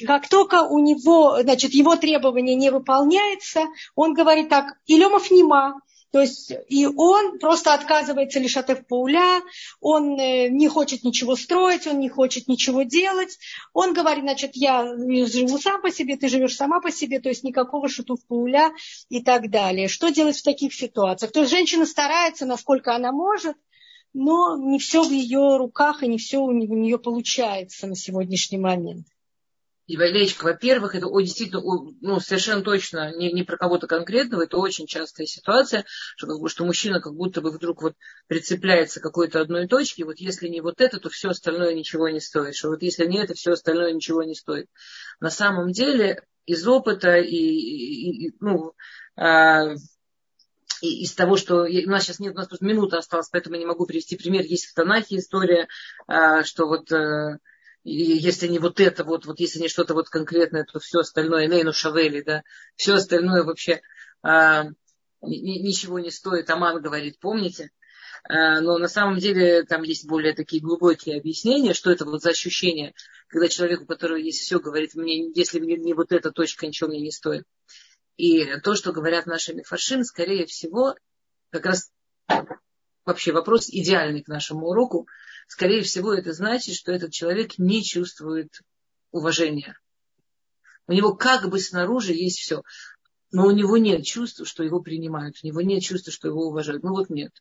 [0.07, 3.63] Как только у него, значит, его требование не выполняется,
[3.97, 5.81] он говорит так, Илемов нема,
[6.11, 9.43] то есть и он просто отказывается лишь от Эвпауля,
[9.81, 13.39] он э, не хочет ничего строить, он не хочет ничего делать.
[13.75, 17.45] Он говорит, значит, я живу сам по себе, ты живешь сама по себе, то есть
[17.45, 18.71] никакого шатув пауля
[19.11, 19.89] и так далее.
[19.89, 21.33] Что делать в таких ситуациях?
[21.33, 23.57] То есть женщина старается, насколько она может,
[24.15, 29.07] но не все в ее руках и не все у нее получается на сегодняшний момент.
[29.97, 31.63] Валеричка, во-первых, это о, действительно,
[32.01, 35.85] ну, совершенно точно не, не про кого-то конкретного, это очень частая ситуация,
[36.17, 37.95] что, как бы, что мужчина как будто бы вдруг вот
[38.27, 42.21] прицепляется к какой-то одной точке, вот если не вот это, то все остальное ничего не
[42.21, 44.67] стоит, что вот если не это, все остальное ничего не стоит.
[45.21, 48.73] На самом деле, из опыта и, и, и ну,
[49.17, 49.75] а,
[50.81, 53.61] и из того, что у нас сейчас нет, у нас просто минута осталась, поэтому я
[53.61, 54.43] не могу привести пример.
[54.43, 55.69] Есть в Танахе история,
[56.07, 57.39] а, что вот э,
[57.89, 61.73] если не вот это вот, вот если не что-то вот конкретное, то все остальное, Нейну
[61.73, 62.43] Шавели, да,
[62.77, 63.81] все остальное вообще
[64.23, 64.67] а,
[65.23, 66.51] ничего не стоит.
[66.51, 67.71] Аман говорит, помните?
[68.29, 72.31] А, но на самом деле там есть более такие глубокие объяснения, что это вот за
[72.31, 72.95] ощущение,
[73.29, 76.91] когда человек, у которого есть все, говорит мне, если не, не вот эта точка, ничего
[76.91, 77.45] мне не стоит.
[78.17, 80.95] И то, что говорят наши мифаршим, скорее всего,
[81.51, 81.91] как раз
[83.05, 85.07] вообще вопрос идеальный к нашему уроку,
[85.49, 88.61] скорее всего, это значит, что этот человек не чувствует
[89.11, 89.77] уважения.
[90.87, 92.63] У него как бы снаружи есть все,
[93.33, 96.85] но у него нет чувства, что его принимают, у него нет чувства, что его уважают.
[96.85, 97.33] Ну вот нет.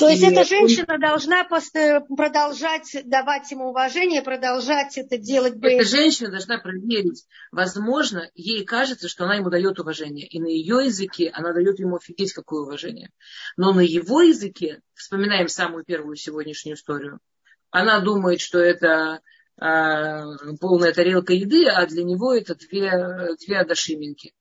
[0.00, 5.54] То есть и эта женщина должна продолжать давать ему уважение, продолжать это делать.
[5.60, 7.26] Эта женщина должна проверить.
[7.52, 10.26] Возможно, ей кажется, что она ему дает уважение.
[10.26, 13.10] И на ее языке она дает ему офигеть какое уважение.
[13.58, 17.20] Но на его языке, вспоминаем самую первую сегодняшнюю историю,
[17.70, 19.20] она думает, что это
[19.60, 20.22] э,
[20.60, 24.32] полная тарелка еды, а для него это две, две адашиминки.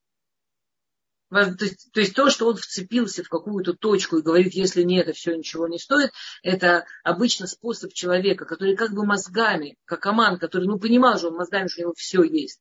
[1.30, 4.99] То есть, то есть то, что он вцепился в какую-то точку и говорит, если не
[4.99, 6.11] это все ничего не стоит,
[6.41, 11.36] это обычно способ человека, который как бы мозгами, как Аман, который ну, понимал же он
[11.36, 12.59] мозгами, что у него все есть.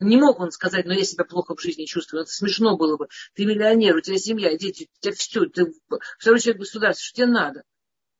[0.00, 2.22] Не мог он сказать, но я себя плохо в жизни чувствую.
[2.22, 3.08] Это смешно было бы.
[3.34, 5.72] Ты миллионер, у тебя семья, дети, у тебя все, ты
[6.18, 7.64] второй человек государства, что тебе надо.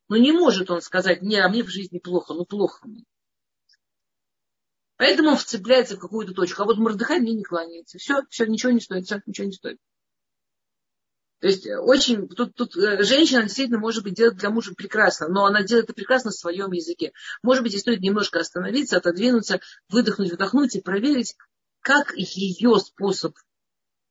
[0.08, 3.04] Но не может он сказать, не, а мне в жизни плохо, ну плохо мне.
[4.98, 6.62] Поэтому он вцепляется в какую-то точку.
[6.62, 7.98] А вот Мордыхай мне не кланяется.
[7.98, 9.78] Все, все, ничего не стоит, все, ничего не стоит.
[11.40, 15.28] То есть э, очень, тут, тут э, женщина действительно может быть делает для мужа прекрасно,
[15.28, 17.12] но она делает это прекрасно в своем языке.
[17.44, 21.36] Может быть, и стоит немножко остановиться, отодвинуться, выдохнуть, вдохнуть и проверить,
[21.80, 23.36] как ее способ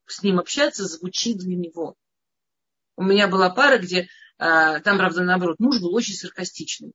[0.06, 1.96] с ним общаться звучит для него.
[2.96, 4.08] У меня была пара, где
[4.38, 6.94] а, там, правда, наоборот, муж был очень саркастичный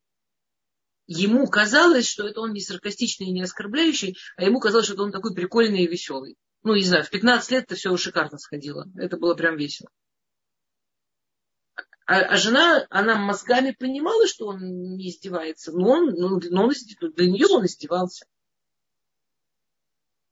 [1.07, 5.03] ему казалось, что это он не саркастичный и не оскорбляющий, а ему казалось, что это
[5.03, 6.36] он такой прикольный и веселый.
[6.62, 8.86] Ну, не знаю, в 15 лет это все шикарно сходило.
[8.96, 9.90] Это было прям весело.
[12.07, 14.61] А, а жена, она мозгами понимала, что он
[14.96, 16.72] не издевается, но он, ну, но он
[17.14, 18.26] для нее он издевался.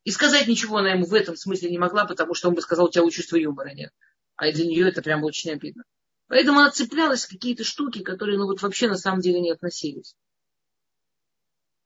[0.04, 2.86] И сказать ничего она ему в этом смысле не могла, потому что он бы сказал,
[2.86, 3.92] у тебя чувства юмора нет.
[4.36, 5.84] А для нее это прям очень обидно.
[6.26, 10.14] Поэтому она цеплялась в какие-то штуки, которые ну, вот вообще на самом деле не относились.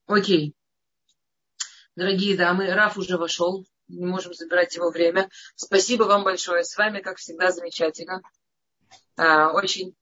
[0.06, 0.54] Окей.
[1.96, 3.66] Дорогие дамы, Раф уже вошел.
[3.88, 5.28] Не можем забирать его время.
[5.54, 6.64] Спасибо вам большое.
[6.64, 8.22] С вами, как всегда, замечательно.
[9.16, 9.94] А, очень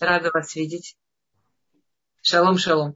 [0.00, 0.96] рада вас видеть.
[2.20, 2.90] Шалом, шалом.